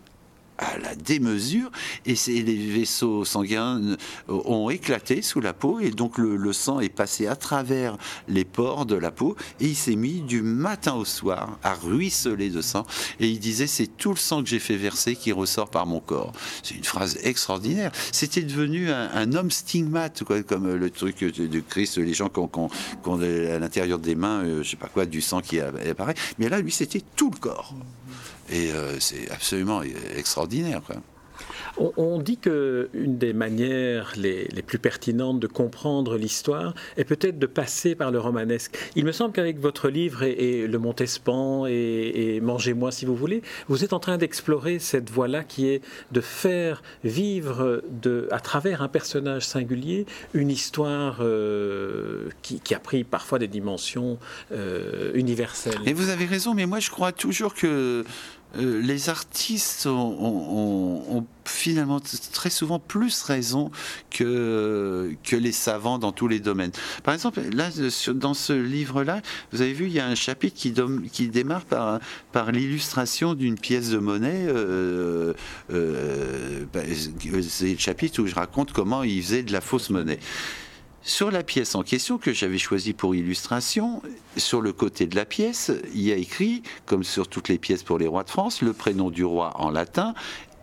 à 0.59 0.79
la 0.79 0.95
démesure 0.95 1.71
et 2.05 2.15
les 2.27 2.71
vaisseaux 2.71 3.25
sanguins 3.25 3.81
euh, 3.81 3.97
ont 4.29 4.71
éclaté 4.71 5.23
sous 5.23 5.41
la 5.41 5.53
peau 5.53 5.81
et 5.81 5.91
donc 5.91 6.19
le, 6.19 6.53
sang 6.53 6.81
est 6.81 6.89
passé 6.89 7.27
à 7.27 7.37
travers 7.37 7.97
les 8.29 8.45
pores 8.45 8.87
de 8.87 8.95
la 8.95 9.11
peau 9.11 9.37
et 9.61 9.67
il 9.67 9.77
s'est 9.77 9.97
mis 9.97 10.21
du 10.21 10.43
matin 10.43 10.95
au 10.95 11.05
soir 11.05 11.59
à 11.63 11.75
ruisseler 11.75 12.51
de 12.51 12.61
sang 12.61 12.87
et 13.21 13.29
il 13.29 13.39
disait 13.39 13.67
c'est 13.67 13.87
tout 13.87 14.11
le 14.11 14.17
sang 14.17 14.43
que 14.43 14.49
j'ai 14.49 14.59
fait 14.59 14.77
verser 14.77 15.17
qui 15.17 15.33
ressort 15.33 15.71
par 15.71 15.87
mon 15.87 16.01
corps. 16.01 16.33
C'est 16.63 16.75
une 16.75 16.85
phrase 16.85 17.19
extraordinaire. 17.23 17.93
C'était 18.13 18.43
devenu 18.43 18.91
un, 18.91 19.33
homme 19.33 19.51
stigmate 19.51 20.25
quoi, 20.25 20.43
comme 20.43 20.75
le 20.75 20.91
truc 20.91 21.23
de 21.23 21.61
Christ, 21.61 21.99
les 21.99 22.15
gens 22.15 22.29
qui 22.29 22.39
ont, 22.41 22.71
à 23.05 23.59
l'intérieur 23.59 23.99
des 23.99 24.15
mains, 24.15 24.45
euh, 24.45 24.63
je 24.63 24.71
sais 24.71 24.77
pas 24.77 24.89
quoi, 24.89 25.07
du 25.07 25.21
sang 25.21 25.41
qui 25.41 25.61
apparaît. 25.61 26.15
Mais 26.39 26.49
là, 26.49 26.61
lui, 26.61 26.73
c'était 26.73 27.03
tout 27.17 27.31
le 27.31 27.39
corps. 27.39 27.75
Et 28.51 28.73
euh, 28.73 28.99
c'est 29.01 29.31
absolument 29.31 29.83
extraordinaire. 30.17 30.83
On, 31.79 32.19
dit 32.19 32.39
qu'une 32.39 33.19
des 33.19 33.35
manières 33.35 34.15
les, 34.17 34.49
plus 34.67 34.79
pertinentes 34.79 35.41
de 35.41 35.47
comprendre 35.47 36.17
l'histoire 36.17 36.75
est 36.97 37.05
peut-être 37.05 37.39
de 37.39 37.47
passer 37.47 37.95
par 37.95 38.11
le 38.11 38.19
romanesque. 38.19 38.77
Il 38.97 39.05
me 39.05 39.13
semble 39.13 39.33
qu'avec 39.33 39.59
votre 39.59 39.91
livre 39.91 40.23
et, 40.23 40.67
Le 40.67 40.79
Montespan 40.79 41.67
et, 41.67 42.41
Mangez-moi 42.41 42.93
si 42.93 43.05
vous 43.05 43.15
voulez, 43.15 43.43
vous 43.69 43.85
êtes 43.85 43.93
en 43.93 44.01
train 44.01 44.17
d'explorer 44.17 44.79
cette 44.79 45.11
voie-là 45.11 45.45
qui 45.45 45.69
est 45.69 45.83
de 46.13 46.21
faire 46.21 46.83
vivre 47.05 47.83
de, 47.91 48.29
à 48.31 48.41
travers 48.41 48.83
un 48.83 48.89
personnage 48.89 49.47
singulier 49.47 50.07
une 50.33 50.51
histoire 50.51 51.19
euh, 51.21 52.29
qui, 52.43 52.75
a 52.75 52.79
pris 52.79 53.05
parfois 53.05 53.39
des 53.39 53.49
dimensions 53.49 54.19
euh, 54.53 55.13
universelles. 55.15 55.81
Et 55.85 55.93
vous 55.93 56.09
avez 56.09 56.25
raison, 56.25 56.55
mais 56.55 56.67
moi 56.67 56.79
je 56.79 56.91
crois 56.91 57.13
toujours 57.13 57.55
que 57.55 58.05
euh, 58.59 58.81
les 58.81 59.09
artistes 59.09 59.87
ont, 59.87 61.27
finalement 61.45 62.01
très 62.33 62.51
souvent 62.51 62.81
plus 62.81 63.23
raison 63.23 63.71
que, 64.11 65.15
que 65.23 65.37
les 65.37 65.53
savants 65.53 65.99
dans 65.99 66.11
tous 66.11 66.27
les 66.27 66.41
domaines. 66.41 66.73
Par 67.05 67.15
exemple, 67.15 67.41
là, 67.53 67.71
dans 68.15 68.35
ce 68.35 68.53
livre-là, 68.53 69.23
vous 69.53 69.63
avez 69.63 69.73
vu, 69.73 69.87
il 69.87 69.93
y 69.93 70.01
a 70.01 70.07
un 70.07 70.17
chapitre 70.17 70.57
qui, 70.57 70.75
qui 71.13 71.29
démarre 71.29 71.65
par, 71.65 72.01
par 72.33 72.51
l'illustration 72.51 73.35
d'une 73.35 73.59
pièce 73.59 73.91
de 73.91 73.99
monnaie. 73.99 74.47
Euh, 74.49 75.35
euh, 75.73 76.65
bah, 76.73 76.81
c'est 77.49 77.73
le 77.73 77.79
chapitre 77.79 78.21
où 78.23 78.27
je 78.27 78.35
raconte 78.35 78.73
comment 78.73 79.05
ils 79.05 79.23
faisaient 79.23 79.43
de 79.45 79.53
la 79.53 79.61
fausse 79.61 79.91
monnaie. 79.91 80.19
Sur 81.07 81.31
la 81.31 81.45
pièce 81.45 81.77
en 81.77 81.85
question 81.85 82.19
que 82.19 82.33
j'avais 82.33 82.59
choisie 82.59 82.93
pour 82.93 83.15
illustration, 83.15 84.03
sur 84.37 84.61
le 84.61 84.73
côté 84.73 85.07
de 85.07 85.15
la 85.15 85.25
pièce, 85.25 85.71
il 85.95 86.01
y 86.01 86.11
a 86.11 86.17
écrit, 86.17 86.65
comme 86.85 87.05
sur 87.05 87.29
toutes 87.29 87.49
les 87.49 87.59
pièces 87.59 87.85
pour 87.85 87.97
les 87.99 88.09
rois 88.09 88.25
de 88.25 88.29
France, 88.29 88.61
le 88.61 88.73
prénom 88.73 89.09
du 89.11 89.25
roi 89.25 89.53
en 89.55 89.71
latin 89.71 90.15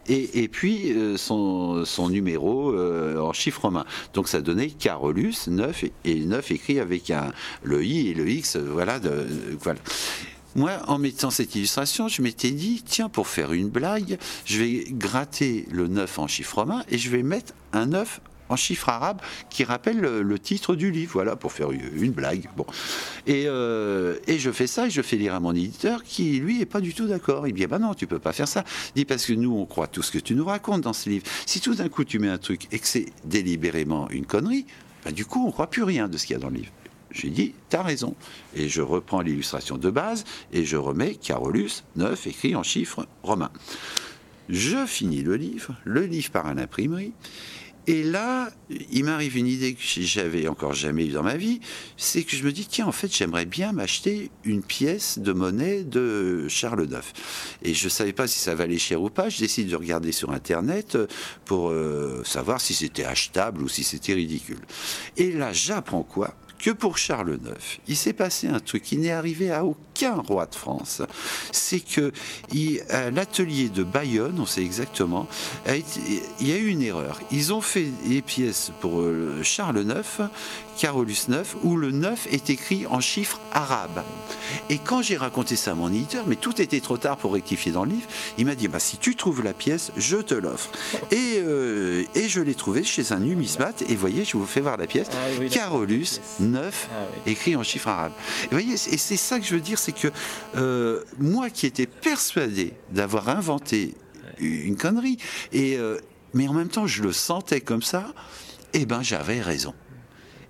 et, 0.10 0.50
puis 0.50 0.92
euh, 0.92 1.16
son, 1.16 2.10
numéro 2.10 2.74
euh, 2.74 3.22
en 3.22 3.32
chiffre 3.32 3.62
romain. 3.62 3.86
Donc 4.14 4.28
ça 4.28 4.42
donnait 4.42 4.70
Carolus 4.70 5.48
9 5.48 5.86
et 6.04 6.20
9 6.20 6.52
écrit 6.52 6.82
avec 6.82 7.10
un, 7.10 7.32
le 7.64 7.86
I 7.86 8.10
et 8.10 8.14
le 8.14 8.30
X. 8.30 8.58
Voilà. 8.58 9.00
Moi, 10.56 10.72
en 10.88 10.98
mettant 10.98 11.30
cette 11.30 11.56
illustration, 11.56 12.10
je 12.10 12.22
m'étais 12.22 12.52
dit, 12.52 12.84
tiens, 12.86 13.08
pour 13.08 13.28
faire 13.28 13.54
une 13.54 13.70
blague, 13.70 14.18
je 14.44 14.60
vais 14.60 14.86
gratter 14.90 15.68
le 15.72 15.88
9 15.88 16.20
en 16.20 16.28
chiffre 16.28 16.60
romain 16.60 16.84
et 16.92 16.98
je 16.98 17.10
vais 17.10 17.24
mettre 17.24 17.54
un 17.72 17.86
9 17.86 18.20
en 18.50 18.56
chiffres 18.56 18.90
arabes 18.90 19.22
qui 19.50 19.64
rappelle 19.64 20.00
le, 20.00 20.40
titre 20.40 20.76
du 20.76 20.92
livre, 20.92 21.14
voilà, 21.14 21.36
pour 21.36 21.52
faire 21.52 21.72
une 21.72 22.12
blague. 22.12 22.50
Bon. 22.58 22.66
Et, 23.28 23.46
euh, 23.48 24.18
et, 24.28 24.40
je 24.40 24.52
fais 24.52 24.68
ça 24.68 24.88
et 24.88 24.90
je 24.90 25.02
fais 25.02 25.16
lire 25.16 25.36
à 25.36 25.40
mon 25.40 25.54
éditeur 25.54 26.04
qui, 26.04 26.40
lui, 26.40 26.62
est 26.62 26.66
pas 26.66 26.82
du 26.82 26.94
tout 26.94 27.08
d'accord. 27.08 27.48
Il 27.48 27.54
dit, 27.54 27.66
bah 27.68 27.80
non, 27.80 27.94
tu 27.94 28.08
peux 28.08 28.20
pas 28.20 28.34
faire 28.34 28.48
ça. 28.48 28.64
Il 28.96 29.00
dit, 29.00 29.06
parce 29.06 29.26
que 29.26 29.34
nous, 29.34 29.56
on 29.56 29.66
croit 29.66 29.88
tout 29.88 30.02
ce 30.02 30.12
que 30.12 30.20
tu 30.20 30.36
nous 30.36 30.46
racontes 30.46 30.82
dans 30.82 30.94
ce 30.94 31.10
livre. 31.10 31.26
Si 31.46 31.62
tout 31.62 31.76
d'un 31.76 31.90
coup, 31.90 32.04
tu 32.04 32.20
mets 32.20 32.30
un 32.30 32.38
truc 32.38 32.68
et 32.72 32.80
que 32.80 32.88
c'est 32.88 33.06
délibérément 33.24 34.10
une 34.10 34.26
connerie, 34.26 34.66
bah, 35.06 35.12
du 35.12 35.26
coup, 35.26 35.46
on 35.46 35.52
croit 35.52 35.70
plus 35.70 35.84
rien 35.84 36.08
de 36.08 36.18
ce 36.18 36.26
qu'il 36.26 36.34
y 36.36 36.38
a 36.38 36.40
dans 36.40 36.50
le 36.50 36.58
livre. 36.58 36.72
J'ai 37.12 37.30
dit, 37.30 37.54
t'as 37.70 37.84
raison. 37.84 38.16
Et 38.56 38.68
je 38.68 38.82
reprends 38.82 39.22
l'illustration 39.22 39.78
de 39.78 39.90
base 39.90 40.26
et 40.52 40.66
je 40.66 40.78
remets 40.78 41.16
Carolus 41.16 41.84
9 41.96 42.28
écrit 42.28 42.56
en 42.56 42.64
chiffres 42.64 43.06
romains. 43.22 43.52
Je 44.50 44.86
finis 44.86 45.22
le 45.22 45.36
livre, 45.36 45.76
le 45.86 46.06
livre 46.06 46.32
part 46.32 46.48
à 46.48 46.54
l'imprimerie, 46.54 47.14
et 47.86 48.04
là, 48.04 48.50
il 48.92 49.04
m'arrive 49.04 49.36
une 49.36 49.48
idée 49.48 49.74
que 49.74 49.82
j'avais 49.82 50.48
encore 50.48 50.74
jamais 50.74 51.06
eue 51.06 51.12
dans 51.12 51.24
ma 51.24 51.36
vie, 51.36 51.60
c'est 51.98 52.24
que 52.24 52.36
je 52.36 52.44
me 52.44 52.52
dis, 52.54 52.66
tiens, 52.66 52.88
en 52.88 52.94
fait, 52.94 53.14
j'aimerais 53.14 53.46
bien 53.46 53.74
m'acheter 53.74 54.32
une 54.46 54.64
pièce 54.64 55.20
de 55.20 55.34
monnaie 55.34 55.84
de 55.84 56.48
Charles 56.48 56.88
IX. 56.90 57.02
Et 57.62 57.74
je 57.74 57.86
ne 57.86 57.90
savais 57.90 58.14
pas 58.14 58.28
si 58.28 58.40
ça 58.40 58.56
valait 58.56 58.78
cher 58.78 59.02
ou 59.02 59.10
pas. 59.10 59.28
Je 59.28 59.40
décide 59.40 59.68
de 59.68 59.76
regarder 59.76 60.14
sur 60.14 60.32
Internet 60.32 60.98
pour 61.44 61.70
euh, 61.70 62.24
savoir 62.24 62.62
si 62.62 62.74
c'était 62.74 63.04
achetable 63.04 63.62
ou 63.62 63.68
si 63.68 63.84
c'était 63.84 64.14
ridicule. 64.14 64.60
Et 65.18 65.32
là, 65.34 65.52
j'apprends 65.52 66.04
quoi? 66.04 66.36
Que 66.60 66.72
pour 66.72 66.98
Charles 66.98 67.38
IX, 67.44 67.80
il 67.90 67.98
s'est 67.98 68.14
passé 68.14 68.48
un 68.48 68.62
truc 68.62 68.84
qui 68.84 68.96
n'est 68.96 69.12
arrivé 69.12 69.52
à 69.52 69.66
aucun 69.66 69.78
roi 70.28 70.46
de 70.46 70.56
France. 70.56 71.02
C'est 71.52 71.80
que 71.80 72.12
l'atelier 73.12 73.70
de 73.70 73.84
Bayonne, 73.84 74.40
on 74.40 74.46
sait 74.46 74.64
exactement, 74.64 75.28
il 75.68 76.48
y 76.48 76.52
a 76.52 76.58
eu 76.58 76.68
une 76.68 76.82
erreur. 76.82 77.20
Ils 77.32 77.54
ont 77.54 77.62
fait 77.62 77.92
des 78.06 78.22
pièces 78.22 78.72
pour 78.82 79.02
euh, 79.02 79.42
Charles 79.44 79.80
IX 79.80 80.30
Carolus 80.78 81.28
9, 81.28 81.58
où 81.64 81.78
le 81.78 81.92
9 81.92 82.28
est 82.32 82.50
écrit 82.50 82.86
en 82.88 83.00
chiffres 83.00 83.40
arabes. 83.52 84.04
Et 84.70 84.78
quand 84.78 85.02
j'ai 85.02 85.18
raconté 85.18 85.56
ça 85.56 85.72
à 85.72 85.76
mon 85.76 85.90
éditeur, 85.90 86.26
mais 86.28 86.36
tout 86.36 86.62
était 86.62 86.80
trop 86.80 86.98
tard 86.98 87.18
pour 87.18 87.34
rectifier 87.34 87.72
dans 87.72 87.86
le 87.86 87.92
livre, 87.92 88.08
il 88.38 88.46
m'a 88.46 88.56
dit 88.56 88.68
bah, 88.68 88.80
si 88.80 88.98
tu 88.98 89.16
trouves 89.16 89.44
la 89.44 89.54
pièce, 89.54 89.92
je 89.98 90.18
te 90.18 90.34
l'offre. 90.34 90.70
Et, 91.12 91.38
euh, 91.38 92.04
et 92.16 92.28
je 92.28 92.42
l'ai 92.42 92.56
trouvée 92.56 92.84
chez 92.84 93.12
un 93.12 93.20
numismate, 93.20 93.84
et 93.90 93.96
voyez, 93.96 94.26
je 94.26 94.38
vous 94.38 94.46
fais 94.46 94.62
voir 94.62 94.78
la 94.78 94.88
pièce 94.88 95.08
ah 95.12 95.46
Carolus 95.50 96.20
9, 96.40 96.90
ah 96.92 97.30
écrit 97.30 97.56
en 97.56 97.64
chiffres 97.64 97.90
arabes. 97.90 98.14
Et, 98.46 98.48
voyez, 98.50 98.74
et 98.74 98.98
c'est 98.98 99.18
ça 99.18 99.40
que 99.40 99.46
je 99.46 99.56
veux 99.56 99.62
dire, 99.62 99.80
c'est 99.84 99.92
que 99.92 100.08
euh, 100.56 101.04
moi 101.20 101.50
qui 101.50 101.66
étais 101.66 101.88
persuadé 101.88 102.74
d'avoir 102.92 103.30
inventé 103.30 103.96
une 104.40 104.78
connerie, 104.78 105.18
et, 105.52 105.78
euh, 105.78 106.00
mais 106.34 106.48
en 106.48 106.54
même 106.54 106.70
temps 106.70 106.88
je 106.88 107.04
le 107.04 107.12
sentais 107.12 107.62
comme 107.62 107.84
ça, 107.84 108.14
eh 108.74 108.86
ben 108.86 109.02
j'avais 109.02 109.42
raison. 109.42 109.74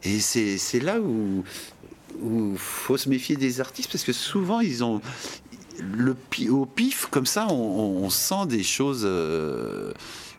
Et 0.03 0.19
c'est 0.19 0.79
là 0.79 0.99
où 0.99 1.43
il 2.21 2.57
faut 2.57 2.97
se 2.97 3.09
méfier 3.09 3.35
des 3.35 3.59
artistes 3.59 3.91
parce 3.91 4.03
que 4.03 4.13
souvent 4.13 4.59
ils 4.59 4.83
ont 4.83 5.01
le 5.79 6.15
au 6.49 6.65
pif 6.65 7.07
comme 7.07 7.25
ça 7.25 7.47
on, 7.47 8.09
sent 8.09 8.45
des 8.47 8.63
choses 8.63 9.03
euh, 9.05 9.91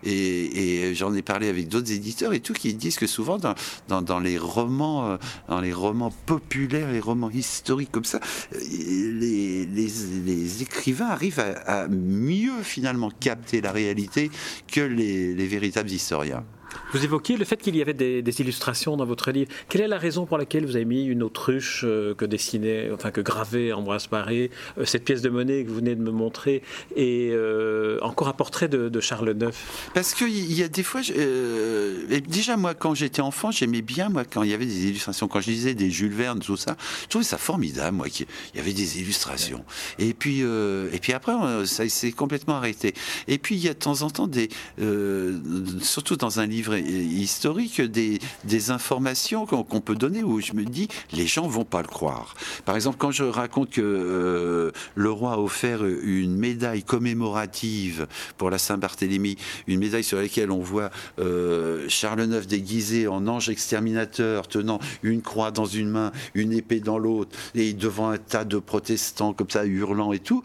et, 0.04 0.94
j'en 0.94 1.14
ai 1.14 1.22
parlé 1.22 1.48
avec 1.48 1.68
d'autres 1.68 1.92
éditeurs 1.92 2.32
et 2.32 2.40
tout 2.40 2.52
qui 2.52 2.74
disent 2.74 2.96
que 2.96 3.06
souvent 3.06 3.38
dans, 3.38 4.20
les 4.20 4.38
romans 4.38 5.06
euh, 5.06 5.16
dans 5.48 5.60
les 5.60 5.72
romans 5.72 6.12
populaires 6.26 6.92
les 6.92 7.00
romans 7.00 7.30
historiques 7.30 7.90
comme 7.90 8.04
ça 8.04 8.20
euh, 8.54 8.58
les, 9.20 10.62
écrivains 10.62 11.08
arrivent 11.08 11.40
à, 11.40 11.88
mieux 11.88 12.62
finalement 12.62 13.10
capter 13.10 13.60
la 13.60 13.72
réalité 13.72 14.30
que 14.70 14.80
les 14.80 15.46
véritables 15.46 15.90
historiens. 15.90 16.44
Vous 16.92 17.04
évoquiez 17.04 17.36
le 17.36 17.44
fait 17.44 17.56
qu'il 17.56 17.76
y 17.76 17.82
avait 17.82 17.92
des, 17.94 18.40
illustrations 18.40 18.96
dans 18.96 19.04
votre 19.04 19.30
livre. 19.30 19.50
Quelle 19.68 19.80
est 19.80 19.88
la 19.88 19.98
raison 19.98 20.26
pour 20.26 20.38
laquelle 20.38 20.66
vous 20.66 20.76
avez 20.76 20.84
mis 20.84 21.04
une 21.04 21.22
autruche 21.22 21.82
euh, 21.84 22.14
que 22.14 22.24
dessinait, 22.24 22.90
enfin 22.92 23.10
que 23.10 23.20
gravait 23.20 23.72
Ambroise 23.72 24.06
Paré, 24.06 24.50
euh, 24.78 24.84
cette 24.84 25.04
pièce 25.04 25.22
de 25.22 25.28
monnaie 25.28 25.64
que 25.64 25.68
vous 25.68 25.76
venez 25.76 25.94
de 25.94 26.02
me 26.02 26.10
montrer, 26.10 26.62
et 26.96 27.30
euh, 27.32 27.98
encore 28.02 28.28
un 28.28 28.32
portrait 28.32 28.68
de, 28.68 29.00
Charles 29.00 29.36
IX 29.40 29.50
Parce 29.92 30.14
qu'il 30.14 30.52
y 30.52 30.62
a 30.62 30.68
des 30.68 30.82
fois, 30.82 31.00
déjà 31.02 32.56
moi 32.56 32.74
quand 32.74 32.94
j'étais 32.94 33.20
enfant, 33.20 33.50
j'aimais 33.50 33.82
bien 33.82 34.08
moi 34.08 34.24
quand 34.24 34.42
il 34.42 34.50
y 34.50 34.54
avait 34.54 34.66
des 34.66 34.88
illustrations, 34.88 35.28
quand 35.28 35.40
je 35.40 35.50
lisais 35.50 35.74
des 35.74 35.90
Jules 35.90 36.12
Verne, 36.12 36.40
tout 36.40 36.56
ça, 36.56 36.76
je 37.02 37.08
trouvais 37.08 37.24
ça 37.24 37.38
formidable 37.38 37.96
moi 37.96 38.08
qu'il 38.08 38.26
y 38.54 38.58
avait 38.60 38.72
des 38.72 39.00
illustrations. 39.00 39.64
Et 39.98 40.14
puis 40.14 40.40
et 40.40 40.98
puis 41.00 41.12
après 41.12 41.32
ça 41.66 41.88
s'est 41.88 42.12
complètement 42.12 42.54
arrêté. 42.54 42.94
Et 43.28 43.38
puis 43.38 43.56
il 43.56 43.64
y 43.64 43.68
a 43.68 43.74
de 43.74 43.78
temps 43.78 44.02
en 44.02 44.10
temps 44.10 44.26
des, 44.26 44.48
surtout 45.80 46.16
dans 46.16 46.40
un 46.40 46.46
livre 46.46 46.63
historique 46.72 47.80
des, 47.80 48.18
des 48.44 48.70
informations 48.70 49.46
qu'on 49.46 49.80
peut 49.80 49.94
donner 49.94 50.22
où 50.22 50.40
je 50.40 50.52
me 50.52 50.64
dis 50.64 50.88
les 51.12 51.26
gens 51.26 51.46
vont 51.46 51.64
pas 51.64 51.82
le 51.82 51.88
croire. 51.88 52.34
Par 52.64 52.76
exemple, 52.76 52.96
quand 52.98 53.10
je 53.10 53.24
raconte 53.24 53.70
que 53.70 53.80
euh, 53.82 54.70
le 54.94 55.10
roi 55.10 55.34
a 55.34 55.38
offert 55.38 55.84
une 55.84 56.36
médaille 56.36 56.82
commémorative 56.82 58.06
pour 58.36 58.50
la 58.50 58.58
Saint-Barthélemy, 58.58 59.36
une 59.66 59.80
médaille 59.80 60.04
sur 60.04 60.18
laquelle 60.18 60.50
on 60.50 60.60
voit 60.60 60.90
euh, 61.18 61.86
Charles 61.88 62.22
IX 62.22 62.46
déguisé 62.46 63.06
en 63.08 63.26
ange 63.26 63.48
exterminateur, 63.48 64.48
tenant 64.48 64.80
une 65.02 65.22
croix 65.22 65.50
dans 65.50 65.66
une 65.66 65.88
main, 65.88 66.12
une 66.34 66.52
épée 66.52 66.80
dans 66.80 66.98
l'autre, 66.98 67.36
et 67.54 67.72
devant 67.72 68.10
un 68.10 68.18
tas 68.18 68.44
de 68.44 68.58
protestants 68.58 69.32
comme 69.32 69.50
ça 69.50 69.64
hurlant 69.64 70.12
et 70.12 70.18
tout 70.18 70.42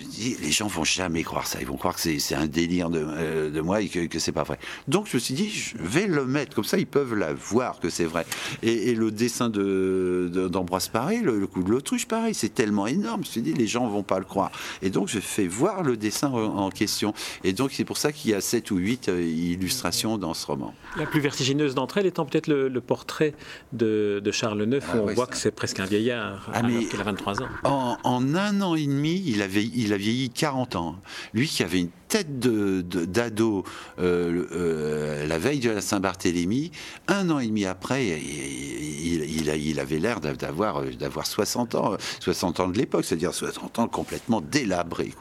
je 0.00 0.06
dis, 0.06 0.36
les 0.40 0.50
gens 0.50 0.66
vont 0.66 0.84
jamais 0.84 1.22
croire 1.22 1.46
ça. 1.46 1.60
Ils 1.60 1.66
vont 1.66 1.76
croire 1.76 1.96
que 1.96 2.00
c'est 2.00 2.34
un 2.34 2.46
délire 2.46 2.90
de, 2.90 3.04
euh, 3.04 3.50
de 3.50 3.60
moi 3.60 3.80
et 3.80 3.88
que, 3.88 4.06
que 4.06 4.18
c'est 4.18 4.32
pas 4.32 4.42
vrai. 4.42 4.58
Donc 4.88 5.06
je 5.08 5.16
me 5.16 5.20
suis 5.20 5.34
dit, 5.34 5.48
je 5.48 5.76
vais 5.78 6.06
le 6.06 6.24
mettre. 6.24 6.54
Comme 6.54 6.64
ça, 6.64 6.78
ils 6.78 6.86
peuvent 6.86 7.14
la 7.14 7.32
voir 7.32 7.80
que 7.80 7.90
c'est 7.90 8.04
vrai. 8.04 8.26
Et, 8.62 8.94
le 8.94 9.10
dessin 9.10 9.48
d'Ambroise 9.48 10.86
de, 10.86 10.92
Paré, 10.92 11.18
le, 11.18 11.46
coup 11.46 11.62
de 11.62 11.70
l'autruche, 11.70 12.06
pareil, 12.06 12.34
c'est 12.34 12.54
tellement 12.54 12.86
énorme. 12.86 13.22
Je 13.22 13.28
me 13.28 13.32
suis 13.32 13.42
dit, 13.42 13.54
les 13.54 13.66
gens 13.66 13.86
vont 13.88 14.02
pas 14.02 14.18
le 14.18 14.24
croire. 14.24 14.50
Et 14.82 14.90
donc 14.90 15.08
je 15.08 15.20
fais 15.20 15.46
voir 15.46 15.82
le 15.82 15.96
dessin 15.96 16.28
en, 16.30 16.70
question. 16.70 17.14
Et 17.44 17.52
donc 17.52 17.72
c'est 17.72 17.84
pour 17.84 17.96
ça 17.96 18.12
qu'il 18.12 18.30
y 18.30 18.34
a 18.34 18.40
sept 18.40 18.70
ou 18.70 18.76
huit 18.76 19.08
euh, 19.08 19.22
illustrations 19.22 20.18
dans 20.18 20.34
ce 20.34 20.46
roman. 20.46 20.74
La 20.96 21.06
plus 21.06 21.20
vertigineuse 21.20 21.74
d'entre 21.74 21.98
elles 21.98 22.06
étant 22.06 22.24
peut-être 22.24 22.48
le, 22.48 22.80
portrait 22.80 23.34
de, 23.72 24.20
de 24.22 24.30
Charles 24.30 24.62
IX, 24.62 24.76
où 24.76 24.90
ah 24.92 24.96
on 25.02 25.14
voit 25.14 25.26
que 25.26 25.36
c'est 25.36 25.50
presque 25.50 25.80
un 25.80 25.84
vieillard, 25.84 26.48
ah, 26.52 26.58
alors 26.58 26.70
qu'il 26.88 27.00
a 27.00 27.04
23 27.04 27.42
ans. 27.42 27.48
En, 27.64 27.96
en 28.02 28.34
un 28.34 28.60
an 28.60 28.74
et 28.74 28.86
demi, 28.86 29.22
il 29.26 29.42
avait 29.42 29.64
il 29.82 29.92
a 29.92 29.96
vieilli 29.96 30.30
40 30.30 30.76
ans. 30.76 30.96
Lui 31.34 31.48
qui 31.48 31.62
avait 31.62 31.80
une 31.80 31.90
tête 32.08 32.38
d'ado 32.38 33.62
de, 33.98 34.02
euh, 34.02 34.46
euh, 34.52 35.26
la 35.26 35.38
veille 35.38 35.60
de 35.60 35.70
la 35.70 35.80
Saint-Barthélemy, 35.80 36.70
un 37.08 37.30
an 37.30 37.38
et 37.38 37.46
demi 37.46 37.64
après, 37.64 38.20
il, 38.20 39.80
avait 39.80 39.98
l'air 39.98 40.20
d'avoir 40.20 40.82
60 41.26 41.74
ans, 41.74 41.96
60 42.20 42.60
ans 42.60 42.68
de 42.68 42.76
l'époque, 42.76 43.04
c'est-à-dire 43.04 43.34
60 43.34 43.78
ans 43.78 43.88
complètement 43.88 44.40
délabré. 44.40 45.12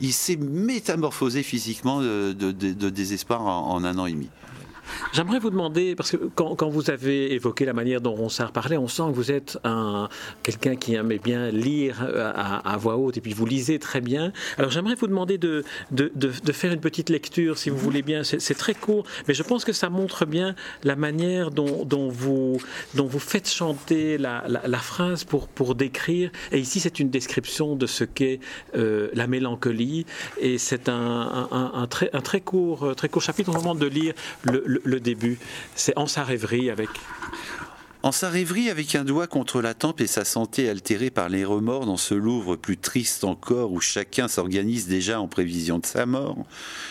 Il 0.00 0.12
s'est 0.12 0.36
métamorphosé 0.36 1.42
physiquement 1.42 2.00
de, 2.00 2.32
désespoir 2.90 3.42
en 3.42 3.84
un 3.84 3.98
an 3.98 4.06
et 4.06 4.12
demi. 4.12 4.30
J'aimerais 5.12 5.38
vous 5.38 5.50
demander, 5.50 5.94
parce 5.94 6.10
que 6.10 6.16
quand, 6.34 6.68
vous 6.68 6.90
avez 6.90 7.32
évoqué 7.34 7.64
la 7.64 7.72
manière 7.72 8.00
dont 8.00 8.12
Ronsard 8.12 8.52
parlait, 8.52 8.76
on 8.76 8.88
sent 8.88 9.04
que 9.08 9.14
vous 9.14 9.32
êtes 9.32 9.58
un, 9.64 10.08
quelqu'un 10.42 10.76
qui 10.76 10.94
aimait 10.94 11.18
bien 11.18 11.50
lire 11.50 12.06
à, 12.34 12.76
voix 12.76 12.96
haute 12.96 13.16
et 13.16 13.20
puis 13.20 13.32
vous 13.32 13.46
lisez 13.46 13.78
très 13.78 14.00
bien. 14.00 14.32
Alors 14.56 14.70
j'aimerais 14.70 14.94
vous 14.94 15.06
demander 15.06 15.38
de, 15.38 15.64
faire 16.52 16.72
une 16.72 16.80
petite 16.80 17.10
lecture, 17.10 17.58
si 17.58 17.70
vous 17.70 17.78
voulez 17.78 18.02
bien. 18.02 18.22
C'est 18.24 18.54
très 18.54 18.74
court, 18.74 19.04
mais 19.26 19.34
je 19.34 19.42
pense 19.42 19.64
que 19.64 19.72
ça 19.72 19.90
montre 19.90 20.26
bien 20.26 20.54
la 20.84 20.96
manière 20.96 21.50
dont, 21.50 22.08
vous, 22.08 22.58
faites 23.18 23.48
chanter 23.48 24.18
la, 24.18 24.78
phrase 24.78 25.24
pour, 25.24 25.74
décrire. 25.74 26.30
Et 26.52 26.58
ici, 26.58 26.80
c'est 26.80 26.98
une 26.98 27.10
description 27.10 27.76
de 27.76 27.86
ce 27.86 28.04
qu'est 28.04 28.40
euh, 28.76 29.08
la 29.14 29.26
mélancolie. 29.26 30.06
Et 30.40 30.58
c'est 30.58 30.88
un, 30.88 31.86
très, 31.88 32.40
court, 32.40 32.94
très 32.96 33.08
court 33.08 33.22
chapitre. 33.22 33.50
On 33.54 33.58
demande 33.58 33.78
de 33.78 33.86
lire 33.86 34.14
le, 34.42 34.77
début. 35.00 35.38
C'est 35.74 35.96
En 35.96 36.06
sa 36.06 36.24
rêverie 36.24 36.70
avec 36.70 36.90
en 38.04 38.12
sa 38.12 38.30
rêverie, 38.30 38.70
avec 38.70 38.94
un 38.94 39.04
doigt 39.04 39.26
contre 39.26 39.60
la 39.60 39.74
tempe 39.74 40.00
et 40.00 40.06
sa 40.06 40.24
santé 40.24 40.68
altérée 40.68 41.10
par 41.10 41.28
les 41.28 41.44
remords 41.44 41.84
dans 41.84 41.96
ce 41.96 42.14
Louvre 42.14 42.54
plus 42.54 42.76
triste 42.76 43.24
encore 43.24 43.72
où 43.72 43.80
chacun 43.80 44.28
s'organise 44.28 44.86
déjà 44.86 45.20
en 45.20 45.26
prévision 45.26 45.80
de 45.80 45.86
sa 45.86 46.06
mort, 46.06 46.46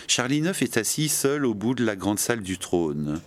Charlie 0.07 0.41
Neuf 0.41 0.61
est 0.61 0.75
assis 0.75 1.07
seul 1.07 1.45
au 1.45 1.53
bout 1.53 1.75
de 1.75 1.85
la 1.85 1.95
grande 1.95 2.19
salle 2.19 2.41
du 2.41 2.57
trône. 2.57 3.21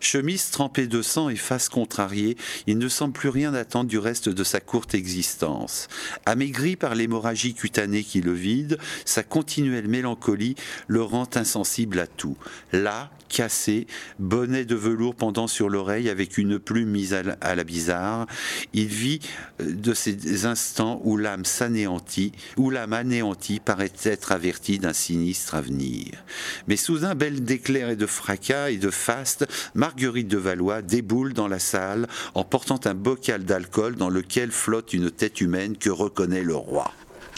Chemise 0.00 0.50
trempée 0.50 0.86
de 0.86 1.02
sang 1.02 1.28
et 1.28 1.36
face 1.36 1.68
contrariée, 1.68 2.38
il 2.66 2.78
ne 2.78 2.88
semble 2.88 3.12
plus 3.12 3.28
rien 3.28 3.52
attendre 3.52 3.90
du 3.90 3.98
reste 3.98 4.30
de 4.30 4.42
sa 4.42 4.60
courte 4.60 4.94
existence. 4.94 5.88
Amaigri 6.24 6.74
par 6.76 6.94
l'hémorragie 6.94 7.52
cutanée 7.52 8.02
qui 8.02 8.22
le 8.22 8.32
vide, 8.32 8.78
sa 9.04 9.22
continuelle 9.22 9.88
mélancolie 9.88 10.56
le 10.86 11.02
rend 11.02 11.28
insensible 11.34 11.98
à 12.00 12.06
tout. 12.06 12.38
Là, 12.72 13.10
cassé, 13.28 13.86
bonnet 14.18 14.64
de 14.64 14.74
velours 14.74 15.14
pendant 15.14 15.46
sur 15.46 15.68
l'oreille 15.68 16.08
avec 16.08 16.38
une 16.38 16.58
plume 16.58 16.90
mise 16.90 17.14
à 17.14 17.54
la 17.54 17.64
bizarre. 17.64 18.26
Il 18.72 18.86
vit 18.86 19.20
euh, 19.60 19.72
de 19.72 19.94
ces 19.94 20.46
instants 20.46 21.00
où 21.04 21.16
l'âme 21.16 21.44
s'anéantit, 21.44 22.32
où 22.56 22.70
l'âme 22.70 22.92
anéantie 22.92 23.60
paraît 23.60 23.92
être 24.04 24.32
avertie 24.32 24.78
d'un 24.78 24.92
sinistre 24.92 25.54
avenir. 25.54 26.24
Mais 26.66 26.76
soudain, 26.76 27.14
belle 27.14 27.44
d'éclairs 27.44 27.90
et 27.90 27.96
de 27.96 28.06
fracas 28.06 28.70
et 28.70 28.78
de 28.78 28.90
faste, 28.90 29.46
Marguerite 29.74 30.28
de 30.28 30.38
Valois 30.38 30.82
déboule 30.82 31.32
dans 31.32 31.48
la 31.48 31.58
salle 31.58 32.06
en 32.34 32.44
portant 32.44 32.80
un 32.84 32.94
bocal 32.94 33.44
d'alcool 33.44 33.96
dans 33.96 34.10
lequel 34.10 34.50
flotte 34.50 34.92
une 34.92 35.10
tête 35.10 35.40
humaine 35.40 35.76
que 35.76 35.90
reconnaît 35.90 36.42
le 36.42 36.56
roi. 36.56 36.92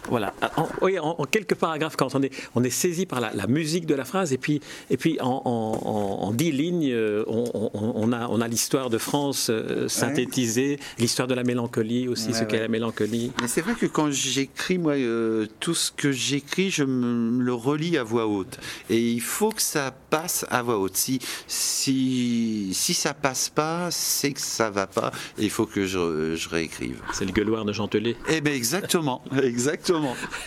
Voilà. 0.09 0.33
En, 0.57 0.68
oui, 0.83 0.99
en, 0.99 1.14
quelques 1.31 1.55
paragraphes, 1.55 1.97
quand 1.97 2.14
on 2.14 2.23
est, 2.23 2.33
on 2.55 2.64
est 2.64 2.71
saisi 2.71 3.07
par 3.07 3.21
la, 3.21 3.47
musique 3.47 3.87
de 3.87 3.94
la 3.94 4.05
phrase, 4.05 4.33
et 4.33 4.38
puis, 4.38 4.61
et 4.90 4.97
puis 4.97 5.18
en, 5.21 6.33
dix 6.35 6.53
lignes, 6.53 6.90
euh, 6.90 7.25
on, 7.27 8.12
a, 8.12 8.29
on 8.29 8.40
a 8.40 8.49
l'histoire 8.49 8.90
de 8.90 8.99
France 8.99 9.49
euh, 9.51 9.88
synthétisée, 9.88 10.79
l'histoire 10.99 11.29
de 11.29 11.35
la 11.35 11.44
mélancolie 11.44 12.09
aussi, 12.09 12.33
ce 12.35 12.44
qu'est 12.44 12.61
la 12.61 12.68
mélancolie. 12.68 13.33
Mais 13.40 13.49
c'est 13.49 13.61
vrai 13.61 13.75
que 13.75 13.87
quand 13.87 14.11
j'écris, 14.11 14.79
moi, 14.79 14.92
euh, 14.92 15.47
tout 15.61 15.75
ce 15.75 15.90
que 15.90 16.12
j'écris, 16.12 16.71
je 16.71 16.85
me 16.85 17.42
le 17.42 17.55
relis 17.55 17.97
à 17.99 18.03
voix 18.03 18.27
haute. 18.27 18.59
Et 18.90 18.99
il 18.99 19.21
faut 19.21 19.51
que 19.51 19.62
ça 19.62 19.94
passe 20.11 20.47
à 20.51 20.62
voix 20.62 20.79
haute. 20.79 20.97
Si, 20.97 21.21
si, 21.47 22.71
si 22.73 22.94
ça 22.94 23.14
passe 23.14 23.49
pas, 23.49 23.90
c'est 23.90 24.33
que 24.33 24.40
ça 24.40 24.71
va 24.71 24.87
pas, 24.87 25.12
et 25.38 25.44
il 25.44 25.51
faut 25.51 25.66
que 25.66 25.87
je, 25.87 26.35
je 26.35 26.49
réécrive. 26.49 27.01
C'est 27.12 27.25
le 27.25 27.33
gueuloir 27.33 27.64
de 27.64 27.73
Gentelet. 27.73 28.16
Eh 28.29 28.40
bien, 28.40 28.55
exactement, 28.55 29.23
exactement 29.42 29.98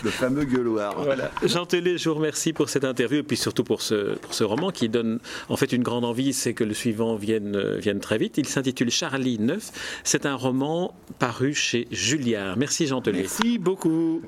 le 0.02 0.10
fameux 0.10 0.44
gueuloir. 0.44 1.02
Voilà. 1.02 1.30
Jean 1.44 1.66
Télé, 1.66 1.98
je 1.98 2.08
vous 2.08 2.14
remercie 2.14 2.52
pour 2.52 2.68
cette 2.68 2.84
interview 2.84 3.18
et 3.18 3.22
puis 3.22 3.36
surtout 3.36 3.64
pour 3.64 3.82
ce, 3.82 4.16
pour 4.16 4.34
ce 4.34 4.44
roman 4.44 4.70
qui 4.70 4.88
donne 4.88 5.18
en 5.48 5.56
fait 5.56 5.72
une 5.72 5.82
grande 5.82 6.04
envie, 6.04 6.32
c'est 6.32 6.54
que 6.54 6.64
le 6.64 6.74
suivant 6.74 7.16
vienne, 7.16 7.76
vienne 7.78 8.00
très 8.00 8.18
vite. 8.18 8.38
Il 8.38 8.46
s'intitule 8.46 8.90
Charlie 8.90 9.38
9. 9.38 10.00
C'est 10.04 10.26
un 10.26 10.34
roman 10.34 10.94
paru 11.18 11.54
chez 11.54 11.88
Julliard. 11.90 12.56
Merci 12.56 12.86
Jean 12.86 13.00
Télé. 13.00 13.20
Merci 13.20 13.58
beaucoup. 13.58 14.22